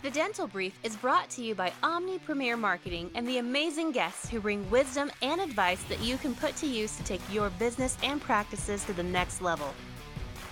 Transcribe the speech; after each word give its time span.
The 0.00 0.10
Dental 0.12 0.46
Brief 0.46 0.78
is 0.84 0.94
brought 0.94 1.28
to 1.30 1.42
you 1.42 1.56
by 1.56 1.72
Omni 1.82 2.20
Premier 2.20 2.56
Marketing 2.56 3.10
and 3.16 3.26
the 3.26 3.38
amazing 3.38 3.90
guests 3.90 4.28
who 4.28 4.38
bring 4.38 4.70
wisdom 4.70 5.10
and 5.22 5.40
advice 5.40 5.82
that 5.84 5.98
you 5.98 6.16
can 6.16 6.36
put 6.36 6.54
to 6.58 6.68
use 6.68 6.96
to 6.98 7.02
take 7.02 7.20
your 7.32 7.50
business 7.50 7.98
and 8.04 8.20
practices 8.20 8.84
to 8.84 8.92
the 8.92 9.02
next 9.02 9.40
level. 9.40 9.74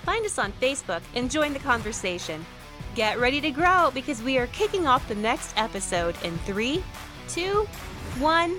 Find 0.04 0.26
us 0.26 0.40
on 0.40 0.50
Facebook 0.54 1.00
and 1.14 1.30
join 1.30 1.52
the 1.52 1.60
conversation. 1.60 2.44
Get 2.96 3.20
ready 3.20 3.40
to 3.40 3.52
grow 3.52 3.92
because 3.94 4.20
we 4.20 4.36
are 4.36 4.48
kicking 4.48 4.88
off 4.88 5.06
the 5.06 5.14
next 5.14 5.56
episode 5.56 6.16
in 6.24 6.36
three, 6.38 6.82
two, 7.28 7.68
one. 8.18 8.58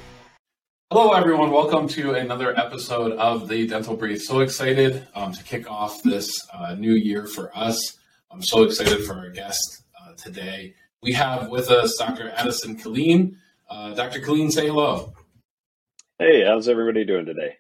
Hello, 0.89 1.11
everyone. 1.11 1.51
Welcome 1.51 1.89
to 1.89 2.13
another 2.13 2.57
episode 2.57 3.11
of 3.17 3.49
the 3.49 3.67
Dental 3.67 3.97
Brief. 3.97 4.21
So 4.21 4.39
excited 4.39 5.05
um, 5.15 5.33
to 5.33 5.43
kick 5.43 5.69
off 5.69 6.01
this 6.03 6.29
uh, 6.53 6.75
new 6.75 6.93
year 6.93 7.27
for 7.27 7.51
us. 7.53 7.97
I'm 8.31 8.41
so 8.41 8.63
excited 8.63 9.03
for 9.03 9.15
our 9.15 9.29
guest 9.31 9.83
today. 10.17 10.73
We 11.01 11.13
have 11.13 11.49
with 11.49 11.69
us 11.69 11.95
Dr. 11.97 12.29
Addison 12.31 12.77
Killeen. 12.77 13.35
Uh, 13.69 13.93
Dr. 13.93 14.19
Killeen, 14.19 14.51
say 14.51 14.67
hello. 14.67 15.13
Hey, 16.19 16.43
how's 16.45 16.67
everybody 16.67 17.05
doing 17.05 17.25
today? 17.25 17.57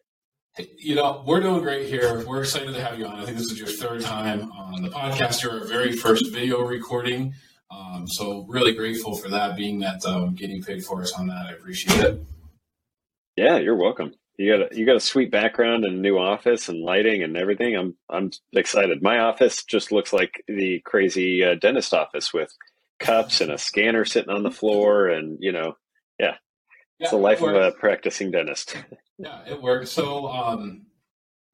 You 0.77 0.95
know, 0.95 1.23
we're 1.25 1.39
doing 1.39 1.61
great 1.61 1.87
here. 1.87 2.25
We're 2.25 2.41
excited 2.41 2.73
to 2.73 2.83
have 2.83 2.97
you 2.97 3.05
on. 3.05 3.19
I 3.19 3.25
think 3.25 3.37
this 3.37 3.51
is 3.51 3.59
your 3.59 3.67
third 3.67 4.01
time 4.01 4.51
on 4.51 4.81
the 4.81 4.89
podcast. 4.89 5.43
Your 5.43 5.65
very 5.65 5.91
first 5.91 6.31
video 6.31 6.61
recording. 6.61 7.35
Um, 7.69 8.07
so 8.07 8.45
really 8.47 8.73
grateful 8.73 9.15
for 9.15 9.29
that, 9.29 9.55
being 9.55 9.79
that 9.79 10.03
um, 10.05 10.33
getting 10.33 10.63
paid 10.63 10.83
for 10.83 11.01
us 11.01 11.13
on 11.13 11.27
that. 11.27 11.45
I 11.47 11.51
appreciate 11.51 11.99
it. 11.99 12.23
Yeah, 13.35 13.57
you're 13.57 13.75
welcome. 13.75 14.13
You 14.37 14.55
got 14.55 14.71
a, 14.71 14.77
you 14.77 14.85
got 14.85 14.95
a 14.95 15.01
sweet 15.01 15.31
background 15.31 15.83
and 15.83 15.97
a 15.97 15.99
new 15.99 16.17
office 16.17 16.69
and 16.69 16.79
lighting 16.79 17.23
and 17.23 17.35
everything. 17.35 17.75
I'm 17.75 17.95
I'm 18.09 18.31
excited. 18.53 19.01
My 19.01 19.19
office 19.19 19.63
just 19.63 19.91
looks 19.91 20.13
like 20.13 20.43
the 20.47 20.79
crazy 20.85 21.43
uh, 21.43 21.55
dentist 21.55 21.93
office 21.93 22.33
with 22.33 22.55
cups 22.99 23.41
and 23.41 23.51
a 23.51 23.57
scanner 23.57 24.05
sitting 24.05 24.33
on 24.33 24.43
the 24.43 24.51
floor, 24.59 25.07
and 25.07 25.37
you 25.41 25.51
know, 25.51 25.75
yeah, 26.19 26.35
yeah 26.99 27.05
it's 27.05 27.11
the 27.11 27.17
life 27.17 27.41
it 27.41 27.49
of 27.49 27.55
a 27.55 27.71
practicing 27.71 28.29
dentist. 28.29 28.75
yeah, 29.17 29.41
it 29.47 29.59
works. 29.59 29.89
So 29.89 30.27
um, 30.27 30.85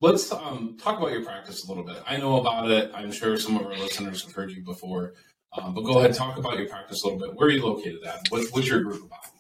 let's 0.01 0.29
um, 0.33 0.77
talk 0.81 0.99
about 0.99 1.13
your 1.13 1.23
practice 1.23 1.63
a 1.63 1.67
little 1.69 1.85
bit. 1.85 2.03
I 2.05 2.17
know 2.17 2.41
about 2.41 2.69
it. 2.69 2.91
I'm 2.93 3.13
sure 3.13 3.37
some 3.37 3.55
of 3.55 3.65
our 3.65 3.77
listeners 3.77 4.23
have 4.25 4.33
heard 4.33 4.51
you 4.51 4.61
before, 4.61 5.13
um, 5.57 5.73
but 5.73 5.85
go 5.85 5.99
ahead 5.99 6.07
and 6.07 6.15
talk 6.15 6.37
about 6.37 6.57
your 6.57 6.67
practice 6.67 7.01
a 7.03 7.07
little 7.07 7.19
bit. 7.19 7.35
Where 7.35 7.47
are 7.47 7.51
you 7.51 7.65
located 7.65 8.03
at? 8.03 8.27
What, 8.27 8.45
what's 8.51 8.67
your 8.67 8.81
group 8.81 9.05
about? 9.05 9.32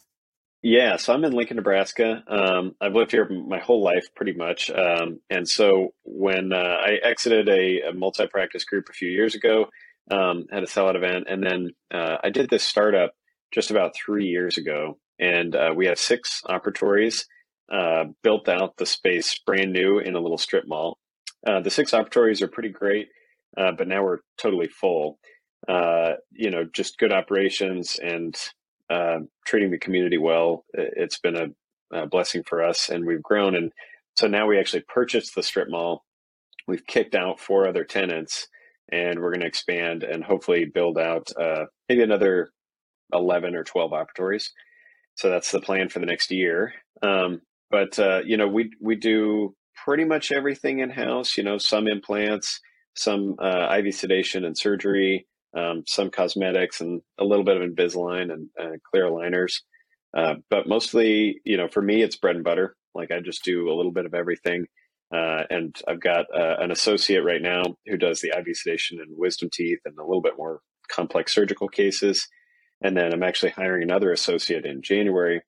Yeah, 0.65 0.95
so 0.95 1.13
I'm 1.13 1.25
in 1.25 1.33
Lincoln, 1.33 1.57
Nebraska. 1.57 2.23
Um, 2.25 2.73
I've 2.79 2.95
lived 2.95 3.11
here 3.11 3.27
my 3.27 3.59
whole 3.59 3.83
life, 3.83 4.07
pretty 4.15 4.31
much. 4.31 4.69
Um, 4.71 5.19
and 5.29 5.47
so 5.47 5.93
when 6.05 6.53
uh, 6.53 6.77
I 6.79 6.99
exited 7.03 7.49
a, 7.49 7.89
a 7.89 7.93
multi-practice 7.93 8.63
group 8.63 8.85
a 8.89 8.93
few 8.93 9.09
years 9.09 9.35
ago, 9.35 9.65
um, 10.09 10.45
had 10.53 10.63
a 10.63 10.67
sellout 10.67 10.95
event, 10.95 11.25
and 11.29 11.43
then 11.43 11.71
uh, 11.93 12.15
I 12.23 12.29
did 12.29 12.49
this 12.49 12.63
startup 12.63 13.11
just 13.53 13.71
about 13.71 13.91
three 13.93 14.25
years 14.25 14.57
ago, 14.57 14.97
and 15.19 15.53
uh, 15.53 15.73
we 15.75 15.85
have 15.87 15.99
six 15.99 16.41
operatories. 16.47 17.25
Uh, 17.71 18.05
built 18.23 18.47
out 18.47 18.77
the 18.77 18.85
space 18.85 19.39
brand 19.45 19.73
new 19.73 19.97
in 19.99 20.15
a 20.15 20.19
little 20.19 20.37
strip 20.37 20.65
mall. 20.67 20.97
Uh, 21.45 21.59
the 21.59 21.69
six 21.69 21.91
operatories 21.91 22.41
are 22.41 22.47
pretty 22.47 22.69
great, 22.69 23.07
uh, 23.57 23.71
but 23.77 23.87
now 23.87 24.03
we're 24.03 24.19
totally 24.37 24.67
full. 24.67 25.19
you 25.67 26.51
know, 26.51 26.63
just 26.73 26.97
good 26.99 27.11
operations 27.11 27.99
and 28.01 28.35
uh, 28.89 29.19
treating 29.45 29.71
the 29.71 29.79
community 29.79 30.17
well. 30.17 30.65
It's 30.73 31.19
been 31.19 31.35
a, 31.35 31.97
a, 31.97 32.07
blessing 32.07 32.43
for 32.43 32.63
us, 32.63 32.89
and 32.89 33.05
we've 33.05 33.23
grown. 33.23 33.55
And 33.55 33.71
so 34.15 34.27
now 34.27 34.47
we 34.47 34.59
actually 34.59 34.83
purchased 34.87 35.35
the 35.35 35.43
strip 35.43 35.69
mall. 35.69 36.03
We've 36.67 36.85
kicked 36.85 37.15
out 37.15 37.39
four 37.39 37.67
other 37.67 37.83
tenants, 37.83 38.47
and 38.91 39.19
we're 39.19 39.31
going 39.31 39.41
to 39.41 39.47
expand 39.47 40.03
and 40.03 40.23
hopefully 40.23 40.65
build 40.65 40.97
out 40.97 41.31
uh, 41.39 41.65
maybe 41.89 42.03
another 42.03 42.51
eleven 43.13 43.55
or 43.55 43.63
twelve 43.63 43.91
operatories. 43.91 44.49
So 45.15 45.29
that's 45.29 45.51
the 45.51 45.61
plan 45.61 45.89
for 45.89 45.99
the 45.99 46.05
next 46.05 46.31
year. 46.31 46.73
Um, 47.01 47.41
but 47.69 47.97
uh, 47.99 48.21
you 48.25 48.37
know, 48.37 48.47
we 48.47 48.71
we 48.81 48.95
do 48.95 49.55
pretty 49.85 50.05
much 50.05 50.31
everything 50.31 50.79
in 50.79 50.89
house. 50.89 51.37
You 51.37 51.43
know, 51.43 51.57
some 51.57 51.87
implants, 51.87 52.59
some 52.95 53.35
uh, 53.39 53.75
IV 53.77 53.93
sedation 53.93 54.45
and 54.45 54.57
surgery 54.57 55.27
um, 55.55 55.83
some 55.87 56.09
cosmetics, 56.09 56.81
and 56.81 57.01
a 57.19 57.23
little 57.23 57.45
bit 57.45 57.57
of 57.57 57.69
Invisalign 57.69 58.31
and 58.31 58.49
uh, 58.59 58.77
clear 58.89 59.05
aligners. 59.05 59.53
Uh, 60.15 60.35
but 60.49 60.67
mostly, 60.67 61.41
you 61.43 61.57
know, 61.57 61.67
for 61.67 61.81
me, 61.81 62.01
it's 62.01 62.15
bread 62.15 62.35
and 62.35 62.43
butter. 62.43 62.75
Like 62.93 63.11
I 63.11 63.19
just 63.19 63.43
do 63.43 63.69
a 63.69 63.75
little 63.75 63.91
bit 63.91 64.05
of 64.05 64.13
everything. 64.13 64.65
Uh, 65.13 65.43
and 65.49 65.75
I've 65.87 66.01
got 66.01 66.25
uh, 66.35 66.55
an 66.59 66.71
associate 66.71 67.23
right 67.23 67.41
now 67.41 67.63
who 67.85 67.97
does 67.97 68.19
the 68.19 68.33
IV 68.35 68.55
sedation 68.55 68.99
and 68.99 69.17
wisdom 69.17 69.49
teeth 69.53 69.79
and 69.85 69.97
a 69.97 70.03
little 70.03 70.21
bit 70.21 70.37
more 70.37 70.61
complex 70.91 71.33
surgical 71.33 71.67
cases. 71.67 72.27
And 72.81 72.97
then 72.97 73.13
I'm 73.13 73.23
actually 73.23 73.51
hiring 73.51 73.83
another 73.83 74.11
associate 74.11 74.65
in 74.65 74.81
January 74.81 75.41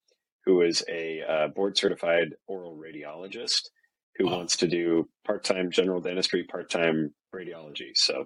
who 0.45 0.61
is 0.61 0.83
a 0.87 1.21
uh, 1.27 1.47
board 1.47 1.77
certified 1.77 2.35
oral 2.47 2.77
radiologist 2.77 3.69
who 4.17 4.27
wow. 4.27 4.37
wants 4.37 4.57
to 4.57 4.67
do 4.67 5.09
part 5.25 5.43
time 5.43 5.71
general 5.71 5.99
dentistry, 5.99 6.43
part 6.43 6.69
time 6.69 7.13
radiology. 7.33 7.91
So 7.95 8.25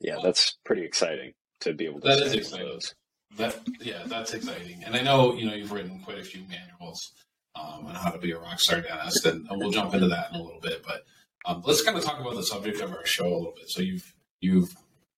yeah, 0.00 0.16
that's 0.22 0.58
pretty 0.64 0.84
exciting 0.84 1.32
to 1.60 1.72
be 1.72 1.86
able 1.86 2.00
to. 2.00 2.08
That 2.08 2.22
is 2.22 2.32
exciting. 2.32 2.66
Those. 2.66 2.94
That 3.36 3.58
yeah, 3.80 4.02
that's 4.06 4.34
exciting. 4.34 4.82
And 4.84 4.94
I 4.94 5.02
know 5.02 5.34
you 5.34 5.46
know 5.46 5.54
you've 5.54 5.72
written 5.72 6.00
quite 6.04 6.18
a 6.18 6.24
few 6.24 6.42
manuals 6.48 7.12
um, 7.56 7.86
on 7.86 7.94
how 7.94 8.10
to 8.10 8.18
be 8.18 8.32
a 8.32 8.38
rock 8.38 8.60
star 8.60 8.80
dentist, 8.80 9.26
and, 9.26 9.46
we'll 9.50 9.70
jump 9.70 9.94
into 9.94 10.08
that 10.08 10.30
in 10.32 10.40
a 10.40 10.42
little 10.42 10.60
bit. 10.60 10.84
But 10.86 11.02
um, 11.46 11.62
let's 11.64 11.82
kind 11.82 11.96
of 11.96 12.04
talk 12.04 12.20
about 12.20 12.36
the 12.36 12.42
subject 12.42 12.80
of 12.80 12.92
our 12.92 13.04
show 13.04 13.26
a 13.26 13.36
little 13.36 13.54
bit. 13.56 13.68
So 13.68 13.82
you've 13.82 14.14
you've 14.40 14.70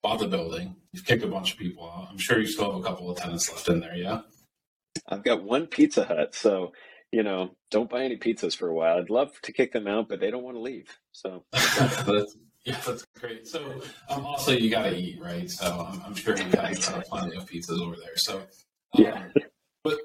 bought 0.03 0.21
the 0.21 0.29
building, 0.29 0.77
you've 0.93 1.05
kicked 1.05 1.25
a 1.25 1.29
bunch 1.29 1.53
of 1.53 1.59
people 1.59 1.85
out. 1.85 2.09
I'm 2.11 2.19
sure 2.19 2.39
you 2.39 2.47
still 2.47 2.73
have 2.73 2.81
a 2.81 2.85
couple 2.85 3.11
of 3.11 3.19
tenants 3.19 3.51
left 3.51 3.69
in 3.69 3.81
there. 3.81 3.97
Yeah, 3.97 4.23
I've 5.09 5.25
got 5.25 5.43
one 5.43 5.67
Pizza 5.67 6.05
Hut, 6.05 6.35
so 6.35 6.73
you 7.13 7.23
know, 7.23 7.51
don't 7.71 7.89
buy 7.89 8.03
any 8.03 8.17
pizzas 8.17 8.57
for 8.57 8.69
a 8.69 8.75
while. 8.75 8.99
I'd 8.99 9.11
love 9.11 9.31
to 9.43 9.53
kick 9.53 9.73
them 9.73 9.87
out, 9.87 10.09
but 10.09 10.21
they 10.21 10.31
don't 10.31 10.43
want 10.43 10.57
to 10.57 10.61
leave. 10.61 10.99
So 11.13 11.45
Yeah, 12.71 12.81
that's 12.85 13.07
great. 13.21 13.47
So, 13.47 13.81
um, 14.09 14.27
also 14.27 14.51
you 14.51 14.71
got 14.71 14.83
to 14.87 14.97
eat, 14.97 15.21
right? 15.23 15.49
So 15.49 15.87
I'm, 15.89 16.03
I'm 16.05 16.15
sure 16.17 16.37
you 16.37 16.43
have 16.43 16.89
uh, 16.89 17.01
plenty 17.09 17.37
of 17.37 17.49
pizzas 17.49 17.81
over 17.81 17.95
there. 17.95 18.17
So, 18.17 18.39
um, 18.39 18.45
yeah. 18.95 19.29
But 19.85 20.01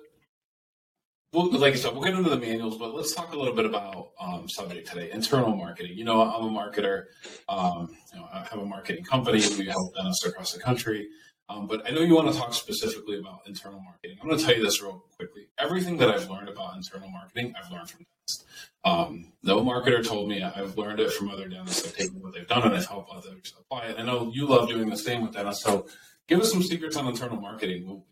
well, 1.33 1.49
like 1.49 1.73
I 1.73 1.77
said, 1.77 1.93
we'll 1.93 2.03
get 2.03 2.13
into 2.13 2.29
the 2.29 2.37
manuals, 2.37 2.77
but 2.77 2.93
let's 2.93 3.15
talk 3.15 3.33
a 3.33 3.35
little 3.35 3.55
bit 3.55 3.65
about 3.65 4.11
um, 4.19 4.47
subject 4.47 4.87
today: 4.87 5.09
internal 5.11 5.55
marketing. 5.55 5.97
You 5.97 6.03
know, 6.03 6.21
I'm 6.21 6.55
a 6.55 6.59
marketer. 6.59 7.05
Um, 7.49 7.89
you 8.13 8.19
know, 8.19 8.27
I 8.31 8.45
have 8.51 8.59
a 8.59 8.65
marketing 8.65 9.05
company. 9.05 9.41
We 9.57 9.65
help 9.65 9.95
dentists 9.95 10.23
across 10.23 10.53
the 10.53 10.59
country. 10.59 11.07
Um, 11.49 11.67
but 11.67 11.85
I 11.85 11.91
know 11.91 12.01
you 12.01 12.15
want 12.15 12.31
to 12.31 12.37
talk 12.37 12.53
specifically 12.53 13.19
about 13.19 13.41
internal 13.45 13.81
marketing. 13.81 14.17
I'm 14.21 14.27
going 14.27 14.39
to 14.39 14.45
tell 14.45 14.55
you 14.55 14.63
this 14.63 14.81
real 14.81 15.03
quickly. 15.17 15.47
Everything 15.57 15.97
that 15.97 16.09
I've 16.09 16.29
learned 16.29 16.47
about 16.47 16.77
internal 16.77 17.09
marketing, 17.09 17.53
I've 17.61 17.69
learned 17.71 17.89
from 17.89 18.05
dentists. 18.05 18.45
Um, 18.83 19.33
no 19.43 19.59
marketer 19.61 20.05
told 20.05 20.29
me. 20.29 20.41
I've 20.41 20.77
learned 20.77 20.99
it 21.01 21.11
from 21.11 21.29
other 21.29 21.49
dentists. 21.49 21.85
I've 21.85 21.95
taken 21.95 22.21
what 22.21 22.33
they've 22.33 22.47
done 22.47 22.63
and 22.63 22.73
I've 22.73 22.85
helped 22.85 23.11
others 23.11 23.53
apply 23.59 23.87
it. 23.87 23.99
I 23.99 24.03
know 24.03 24.31
you 24.33 24.47
love 24.47 24.69
doing 24.69 24.89
the 24.89 24.97
same 24.97 25.23
with 25.23 25.33
dentists. 25.33 25.63
So 25.63 25.87
give 26.27 26.39
us 26.39 26.51
some 26.51 26.63
secrets 26.63 26.95
on 26.95 27.07
internal 27.07 27.39
marketing. 27.39 27.85
We'll 27.85 28.05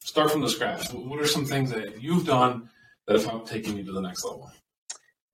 start 0.00 0.30
from 0.30 0.42
the 0.42 0.48
scratch. 0.50 0.92
What 0.92 1.18
are 1.18 1.26
some 1.26 1.46
things 1.46 1.70
that 1.70 2.02
you've 2.02 2.26
done 2.26 2.68
that 3.06 3.16
have 3.16 3.24
helped 3.24 3.48
taking 3.48 3.76
you 3.78 3.84
to 3.84 3.92
the 3.92 4.02
next 4.02 4.24
level? 4.24 4.50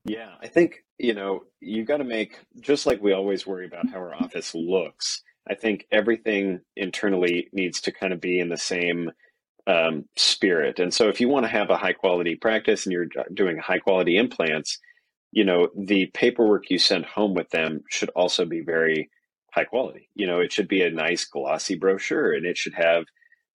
Yeah, 0.05 0.31
I 0.41 0.49
think, 0.49 0.85
you 0.99 1.15
know, 1.15 1.45
you've 1.61 1.87
got 1.87 1.99
to 1.99 2.05
make, 2.05 2.39
just 2.61 2.87
like 2.87 3.03
we 3.03 3.13
always 3.13 3.47
worry 3.47 3.67
about 3.67 3.89
how 3.89 3.99
our 3.99 4.15
office 4.15 4.55
looks, 4.55 5.23
I 5.49 5.55
think 5.55 5.87
everything 5.91 6.61
internally 6.77 7.49
needs 7.53 7.81
to 7.83 7.93
kind 7.93 8.13
of 8.13 8.21
be 8.21 8.39
in 8.39 8.49
the 8.49 8.57
same 8.57 9.11
um, 9.67 10.05
spirit. 10.17 10.79
And 10.79 10.93
so, 10.93 11.09
if 11.09 11.21
you 11.21 11.29
want 11.29 11.45
to 11.45 11.51
have 11.51 11.71
a 11.71 11.77
high 11.77 11.93
quality 11.93 12.37
practice 12.37 12.85
and 12.87 12.93
you're 12.93 13.07
doing 13.33 13.59
high 13.59 13.79
quality 13.79 14.17
implants, 14.17 14.79
you 15.31 15.45
know, 15.45 15.69
the 15.77 16.07
paperwork 16.07 16.71
you 16.71 16.79
send 16.79 17.07
home 17.07 17.35
with 17.35 17.51
them 17.51 17.83
should 17.89 18.11
also 18.11 18.45
be 18.45 18.61
very 18.61 19.11
high 19.53 19.65
quality. 19.65 20.09
You 20.15 20.27
know, 20.27 20.41
it 20.41 20.53
should 20.53 20.69
be 20.69 20.83
a 20.83 20.91
nice 20.91 21.25
glossy 21.25 21.77
brochure 21.77 22.33
and 22.33 22.47
it 22.47 22.57
should 22.57 22.75
have, 22.75 23.05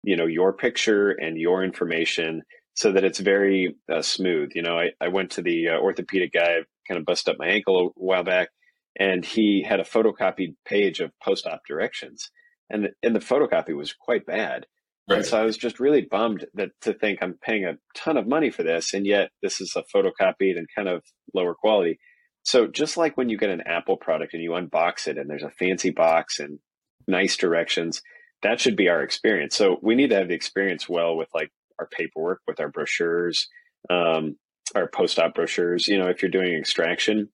you 0.02 0.16
know, 0.16 0.26
your 0.26 0.52
picture 0.52 1.10
and 1.10 1.36
your 1.36 1.64
information 1.64 2.42
so 2.74 2.92
that 2.92 3.04
it's 3.04 3.20
very 3.20 3.76
uh, 3.92 4.02
smooth. 4.02 4.50
You 4.54 4.62
know, 4.62 4.78
I, 4.78 4.90
I 5.00 5.08
went 5.08 5.32
to 5.32 5.42
the 5.42 5.68
uh, 5.70 5.78
orthopedic 5.78 6.32
guy, 6.32 6.58
kind 6.86 6.98
of 6.98 7.04
busted 7.04 7.34
up 7.34 7.38
my 7.38 7.48
ankle 7.48 7.88
a 7.88 7.90
while 7.96 8.24
back 8.24 8.48
and 8.98 9.24
he 9.24 9.64
had 9.66 9.80
a 9.80 9.84
photocopied 9.84 10.54
page 10.64 11.00
of 11.00 11.12
post-op 11.22 11.60
directions 11.66 12.30
and 12.70 12.88
and 13.02 13.14
the 13.14 13.20
photocopy 13.20 13.76
was 13.76 13.92
quite 13.92 14.26
bad. 14.26 14.66
Right. 15.08 15.18
and 15.18 15.26
so 15.26 15.40
i 15.40 15.44
was 15.44 15.56
just 15.56 15.78
really 15.78 16.02
bummed 16.02 16.46
that 16.54 16.70
to 16.80 16.92
think 16.92 17.20
i'm 17.22 17.38
paying 17.40 17.64
a 17.64 17.78
ton 17.94 18.16
of 18.16 18.26
money 18.26 18.50
for 18.50 18.64
this 18.64 18.92
and 18.92 19.06
yet 19.06 19.30
this 19.40 19.60
is 19.60 19.76
a 19.76 19.84
photocopied 19.94 20.58
and 20.58 20.66
kind 20.74 20.88
of 20.88 21.02
lower 21.34 21.54
quality. 21.54 21.98
So 22.42 22.66
just 22.66 22.96
like 22.96 23.16
when 23.16 23.28
you 23.28 23.38
get 23.38 23.50
an 23.50 23.62
apple 23.66 23.96
product 23.96 24.34
and 24.34 24.42
you 24.42 24.50
unbox 24.50 25.06
it 25.06 25.18
and 25.18 25.28
there's 25.30 25.42
a 25.42 25.50
fancy 25.50 25.90
box 25.90 26.40
and 26.40 26.58
nice 27.06 27.36
directions 27.36 28.02
that 28.42 28.60
should 28.60 28.76
be 28.76 28.88
our 28.88 29.02
experience. 29.02 29.56
So 29.56 29.78
we 29.82 29.94
need 29.94 30.10
to 30.10 30.16
have 30.16 30.28
the 30.28 30.34
experience 30.34 30.88
well 30.88 31.16
with 31.16 31.28
like 31.34 31.50
our 31.78 31.88
paperwork 31.88 32.40
with 32.46 32.60
our 32.60 32.68
brochures 32.68 33.48
um, 33.88 34.36
our 34.74 34.88
post-op 34.88 35.34
brochures. 35.34 35.86
You 35.86 35.98
know 35.98 36.08
if 36.08 36.20
you're 36.20 36.30
doing 36.30 36.54
extraction 36.54 37.28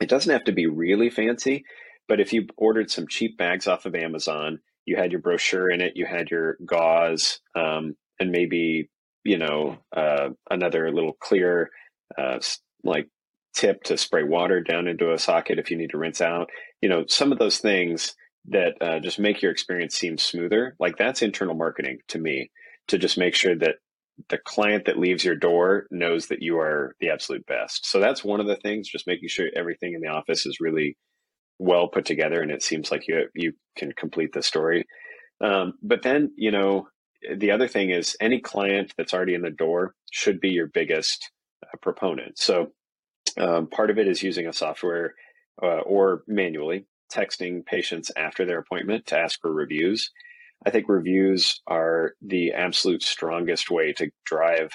it 0.00 0.08
doesn't 0.08 0.32
have 0.32 0.44
to 0.44 0.52
be 0.52 0.66
really 0.66 1.10
fancy, 1.10 1.64
but 2.08 2.20
if 2.20 2.32
you 2.32 2.46
ordered 2.56 2.90
some 2.90 3.06
cheap 3.08 3.38
bags 3.38 3.66
off 3.66 3.86
of 3.86 3.94
Amazon 3.94 4.60
you 4.86 4.96
had 4.96 5.12
your 5.12 5.20
brochure 5.20 5.70
in 5.70 5.80
it, 5.80 5.96
you 5.96 6.06
had 6.06 6.30
your 6.30 6.58
gauze, 6.64 7.40
um, 7.54 7.96
and 8.20 8.30
maybe 8.30 8.90
you 9.24 9.38
know 9.38 9.78
uh, 9.96 10.28
another 10.50 10.90
little 10.92 11.14
clear 11.14 11.70
uh, 12.18 12.38
like 12.82 13.08
tip 13.54 13.82
to 13.84 13.96
spray 13.96 14.24
water 14.24 14.60
down 14.60 14.88
into 14.88 15.12
a 15.12 15.18
socket 15.18 15.58
if 15.58 15.70
you 15.70 15.76
need 15.76 15.90
to 15.90 15.98
rinse 15.98 16.20
out. 16.20 16.50
You 16.82 16.88
know, 16.88 17.04
some 17.08 17.32
of 17.32 17.38
those 17.38 17.58
things 17.58 18.14
that 18.48 18.74
uh, 18.80 19.00
just 19.00 19.18
make 19.18 19.40
your 19.40 19.52
experience 19.52 19.96
seem 19.96 20.18
smoother. 20.18 20.76
Like 20.78 20.96
that's 20.98 21.22
internal 21.22 21.54
marketing 21.54 21.98
to 22.08 22.18
me 22.18 22.50
to 22.88 22.98
just 22.98 23.16
make 23.16 23.34
sure 23.34 23.56
that 23.56 23.76
the 24.28 24.38
client 24.38 24.84
that 24.86 24.98
leaves 24.98 25.24
your 25.24 25.34
door 25.36 25.86
knows 25.90 26.28
that 26.28 26.42
you 26.42 26.58
are 26.58 26.94
the 27.00 27.10
absolute 27.10 27.46
best. 27.46 27.86
So 27.86 28.00
that's 28.00 28.24
one 28.24 28.40
of 28.40 28.46
the 28.46 28.56
things, 28.56 28.88
just 28.88 29.06
making 29.06 29.28
sure 29.28 29.48
everything 29.56 29.94
in 29.94 30.00
the 30.00 30.08
office 30.08 30.46
is 30.46 30.60
really 30.60 30.96
well 31.58 31.88
put 31.88 32.04
together 32.04 32.40
and 32.40 32.50
it 32.50 32.62
seems 32.62 32.90
like 32.90 33.06
you 33.06 33.28
you 33.34 33.52
can 33.76 33.92
complete 33.92 34.32
the 34.32 34.42
story. 34.42 34.84
Um, 35.40 35.74
but 35.82 36.02
then, 36.02 36.32
you 36.36 36.50
know, 36.50 36.88
the 37.36 37.50
other 37.50 37.68
thing 37.68 37.90
is 37.90 38.16
any 38.20 38.40
client 38.40 38.92
that's 38.96 39.14
already 39.14 39.34
in 39.34 39.42
the 39.42 39.50
door 39.50 39.94
should 40.10 40.40
be 40.40 40.50
your 40.50 40.68
biggest 40.68 41.30
uh, 41.64 41.76
proponent. 41.80 42.38
So 42.38 42.72
um, 43.38 43.68
part 43.68 43.90
of 43.90 43.98
it 43.98 44.08
is 44.08 44.22
using 44.22 44.46
a 44.46 44.52
software 44.52 45.14
uh, 45.62 45.80
or 45.80 46.22
manually 46.26 46.86
texting 47.12 47.64
patients 47.64 48.10
after 48.16 48.44
their 48.44 48.58
appointment 48.58 49.06
to 49.06 49.18
ask 49.18 49.40
for 49.40 49.52
reviews. 49.52 50.10
I 50.66 50.70
think 50.70 50.88
reviews 50.88 51.60
are 51.66 52.12
the 52.22 52.52
absolute 52.52 53.02
strongest 53.02 53.70
way 53.70 53.92
to 53.94 54.10
drive 54.24 54.70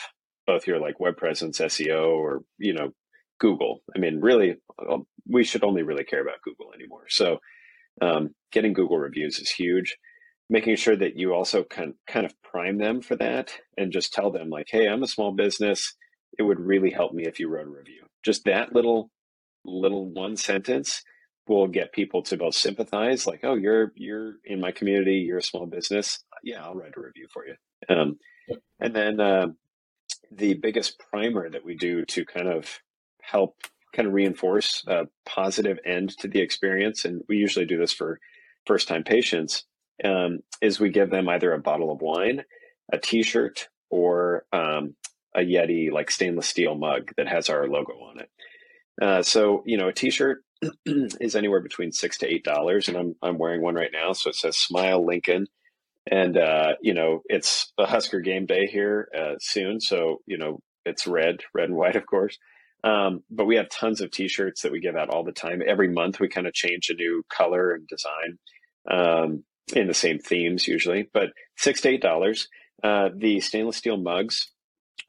both 0.46 0.68
your 0.68 0.80
like 0.80 1.00
web 1.00 1.18
presence, 1.18 1.60
SEO, 1.60 2.08
or 2.10 2.42
you 2.58 2.74
know 2.74 2.92
Google. 3.40 3.82
I 3.96 4.00
mean, 4.00 4.20
really, 4.20 4.56
um, 4.90 5.06
we 5.28 5.44
should 5.44 5.64
only 5.64 5.84
really 5.84 6.04
care 6.04 6.22
about 6.22 6.42
Google 6.44 6.74
anymore. 6.74 7.06
So, 7.10 7.38
um, 8.02 8.30
getting 8.52 8.74
Google 8.74 8.98
reviews 8.98 9.40
is 9.40 9.50
huge. 9.52 9.96
Making 10.50 10.76
sure 10.76 10.96
that 10.96 11.16
you 11.16 11.34
also 11.34 11.64
can 11.64 11.94
kind 12.08 12.26
of 12.26 12.34
prime 12.44 12.80
them 12.80 13.02
for 13.02 13.16
that 13.18 13.52
and 13.78 13.92
just 13.92 14.14
tell 14.14 14.32
them 14.32 14.50
like, 14.50 14.68
"Hey, 14.70 14.88
I'm 14.88 15.04
a 15.04 15.08
small 15.08 15.32
business. 15.32 15.96
It 16.38 16.44
would 16.44 16.60
really 16.60 16.92
help 16.92 17.14
me 17.14 17.26
if 17.26 17.40
you 17.40 17.50
wrote 17.50 17.68
a 17.68 17.70
review." 17.70 18.06
Just 18.24 18.46
that 18.46 18.74
little 18.74 19.10
little 19.66 20.12
one 20.12 20.36
sentence 20.36 21.04
will 21.50 21.68
get 21.68 21.92
people 21.92 22.22
to 22.24 22.38
both 22.38 22.56
sympathize, 22.56 23.28
like, 23.28 23.42
"Oh, 23.44 23.56
you're 23.56 23.92
you're 23.96 24.36
in 24.46 24.62
my 24.62 24.72
community. 24.72 25.16
You're 25.16 25.40
a 25.40 25.44
small 25.44 25.66
business. 25.66 26.24
Yeah, 26.44 26.64
I'll 26.64 26.76
write 26.76 26.94
a 26.96 27.02
review 27.02 27.28
for 27.34 27.46
you." 27.46 27.56
Um, 27.90 28.18
and 28.80 28.96
then 28.96 29.20
uh, 29.20 29.48
the 30.32 30.54
biggest 30.56 31.00
primer 31.12 31.50
that 31.50 31.66
we 31.66 31.76
do 31.76 32.06
to 32.06 32.26
kind 32.26 32.48
of 32.48 32.80
help 33.22 33.56
kind 33.94 34.08
of 34.08 34.14
reinforce 34.14 34.84
a 34.88 35.08
positive 35.26 35.80
end 35.86 36.16
to 36.20 36.28
the 36.28 36.40
experience, 36.40 37.06
and 37.06 37.24
we 37.28 37.38
usually 37.38 37.66
do 37.66 37.78
this 37.78 37.94
for 37.94 38.20
first 38.66 38.88
time 38.88 39.04
patients, 39.04 39.64
um, 40.04 40.40
is 40.62 40.80
we 40.80 40.90
give 40.90 41.10
them 41.10 41.28
either 41.28 41.52
a 41.54 41.60
bottle 41.60 41.92
of 41.92 42.02
wine, 42.02 42.44
a 42.92 42.98
T-shirt, 42.98 43.68
or 43.90 44.46
um, 44.54 44.96
a 45.36 45.40
Yeti 45.40 45.92
like 45.92 46.12
stainless 46.12 46.48
steel 46.48 46.76
mug 46.76 47.12
that 47.18 47.28
has 47.28 47.50
our 47.50 47.68
logo 47.68 47.94
on 47.94 48.20
it. 48.20 48.30
Uh, 49.02 49.22
so 49.22 49.64
you 49.66 49.78
know, 49.78 49.88
a 49.88 49.94
T-shirt 49.94 50.44
is 50.86 51.36
anywhere 51.36 51.62
between 51.62 51.92
six 51.92 52.18
to 52.20 52.28
eight 52.28 52.44
dollars, 52.44 52.88
and 52.88 52.98
I'm 52.98 53.16
I'm 53.22 53.38
wearing 53.38 53.62
one 53.62 53.76
right 53.76 53.92
now. 53.92 54.14
So 54.14 54.30
it 54.30 54.36
says 54.36 54.58
"Smile 54.58 55.06
Lincoln," 55.06 55.48
and 56.10 56.38
uh, 56.38 56.74
you 56.82 56.94
know 56.94 57.22
it's 57.26 57.72
a 57.78 57.86
Husker 57.86 58.20
game 58.20 58.46
day 58.46 58.68
here 58.68 59.08
uh, 59.18 59.36
soon. 59.40 59.80
So 59.80 60.18
you 60.26 60.38
know 60.38 60.60
it's 60.86 61.08
red, 61.08 61.38
red 61.54 61.70
and 61.70 61.78
white, 61.78 61.96
of 61.96 62.06
course. 62.06 62.38
Um, 62.84 63.24
but 63.30 63.46
we 63.46 63.58
have 63.58 63.68
tons 63.70 64.00
of 64.00 64.10
T-shirts 64.10 64.62
that 64.62 64.72
we 64.72 64.80
give 64.80 64.96
out 64.96 65.10
all 65.10 65.26
the 65.26 65.34
time. 65.34 65.62
Every 65.66 65.90
month 65.90 66.20
we 66.20 66.30
kind 66.30 66.48
of 66.48 66.54
change 66.54 66.90
a 66.90 66.94
new 66.94 67.24
color 67.30 67.72
and 67.72 67.86
design 67.90 68.40
um, 68.90 69.44
in 69.76 69.88
the 69.88 69.94
same 69.94 70.18
themes 70.20 70.66
usually. 70.68 71.10
But 71.14 71.30
six 71.58 71.82
to 71.82 71.90
eight 71.90 72.02
dollars. 72.02 72.48
Uh, 72.82 73.10
the 73.14 73.42
stainless 73.42 73.76
steel 73.76 73.98
mugs 73.98 74.52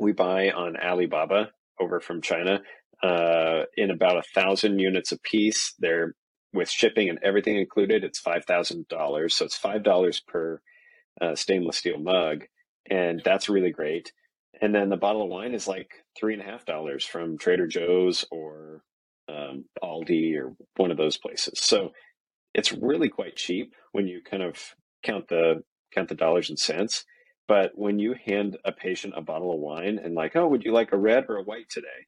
we 0.01 0.13
buy 0.13 0.51
on 0.51 0.77
Alibaba 0.77 1.51
over 1.81 2.01
from 2.01 2.21
China 2.21 2.61
uh, 3.03 3.65
in 3.77 3.91
about 3.91 4.19
a 4.19 4.23
thousand 4.35 4.79
units 4.79 5.13
a 5.13 5.19
piece. 5.19 5.75
They're 5.79 6.15
with 6.53 6.69
shipping 6.69 7.09
and 7.09 7.19
everything 7.23 7.57
included. 7.57 8.05
It's 8.05 8.19
five 8.19 8.45
thousand 8.45 8.89
dollars, 8.89 9.37
so 9.37 9.45
it's 9.45 9.57
five 9.57 9.83
dollars 9.83 10.21
per 10.21 10.61
uh, 11.21 11.35
stainless 11.35 11.79
steel 11.79 11.99
mug, 11.99 12.45
and 12.89 13.21
that's 13.25 13.49
really 13.49 13.71
great. 13.71 14.13
And 14.61 14.75
then 14.75 14.91
the 14.91 14.97
bottle 14.97 15.23
of 15.23 15.31
wine 15.31 15.55
is 15.55 15.67
like 15.67 15.91
three 16.19 16.35
and 16.35 16.43
a 16.43 16.47
half 16.47 16.67
dollars 16.67 17.05
from 17.05 17.39
Trader 17.39 17.67
Joe's 17.67 18.25
or 18.31 18.83
um, 19.29 19.65
Aldi 19.83 20.37
or 20.37 20.55
one 20.77 20.91
of 20.91 20.97
those 20.97 21.17
places. 21.17 21.61
So 21.61 21.93
it's 22.53 22.73
really 22.73 23.09
quite 23.09 23.37
cheap 23.37 23.75
when 23.93 24.07
you 24.07 24.21
kind 24.29 24.43
of 24.43 24.57
count 25.03 25.29
the 25.29 25.63
count 25.95 26.09
the 26.09 26.15
dollars 26.15 26.51
and 26.51 26.59
cents. 26.59 27.05
But 27.49 27.73
when 27.75 27.99
you 27.99 28.15
hand 28.27 28.59
a 28.65 28.73
patient 28.73 29.15
a 29.17 29.23
bottle 29.23 29.53
of 29.53 29.59
wine 29.61 29.99
and 30.03 30.15
like, 30.15 30.37
oh, 30.37 30.47
would 30.47 30.63
you 30.63 30.73
like 30.73 30.93
a 30.93 30.99
red 30.99 31.25
or 31.29 31.37
a 31.37 31.43
white 31.43 31.69
today? 31.69 32.07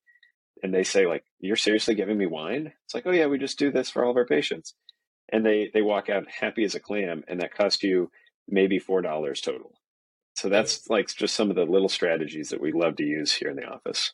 And 0.63 0.73
they 0.73 0.85
say 0.85 1.07
like 1.07 1.25
you're 1.41 1.57
seriously 1.57 1.95
giving 1.95 2.19
me 2.19 2.27
wine? 2.27 2.73
It's 2.85 2.95
like 2.95 3.07
oh 3.07 3.13
yeah 3.13 3.27
we 3.27 3.39
just 3.39 3.59
do 3.59 3.71
this 3.71 3.91
for 3.91 4.05
all 4.05 4.11
of 4.11 4.17
our 4.17 4.27
patients. 4.27 4.75
And 5.31 5.45
they 5.45 5.71
they 5.73 5.83
walk 5.83 6.09
out 6.09 6.27
happy 6.29 6.65
as 6.65 6.75
a 6.75 6.81
clam 6.81 7.25
and 7.29 7.41
that 7.41 7.55
cost 7.55 7.83
you 7.83 8.11
maybe 8.49 8.79
four 8.79 9.03
dollars 9.03 9.41
total. 9.41 9.73
So 10.35 10.49
that's 10.49 10.89
like 10.89 11.09
just 11.09 11.35
some 11.35 11.51
of 11.51 11.57
the 11.57 11.65
little 11.65 11.89
strategies 11.89 12.49
that 12.51 12.61
we 12.61 12.73
love 12.73 12.97
to 12.97 13.05
use 13.05 13.33
here 13.33 13.51
in 13.51 13.57
the 13.57 13.67
office. 13.67 14.13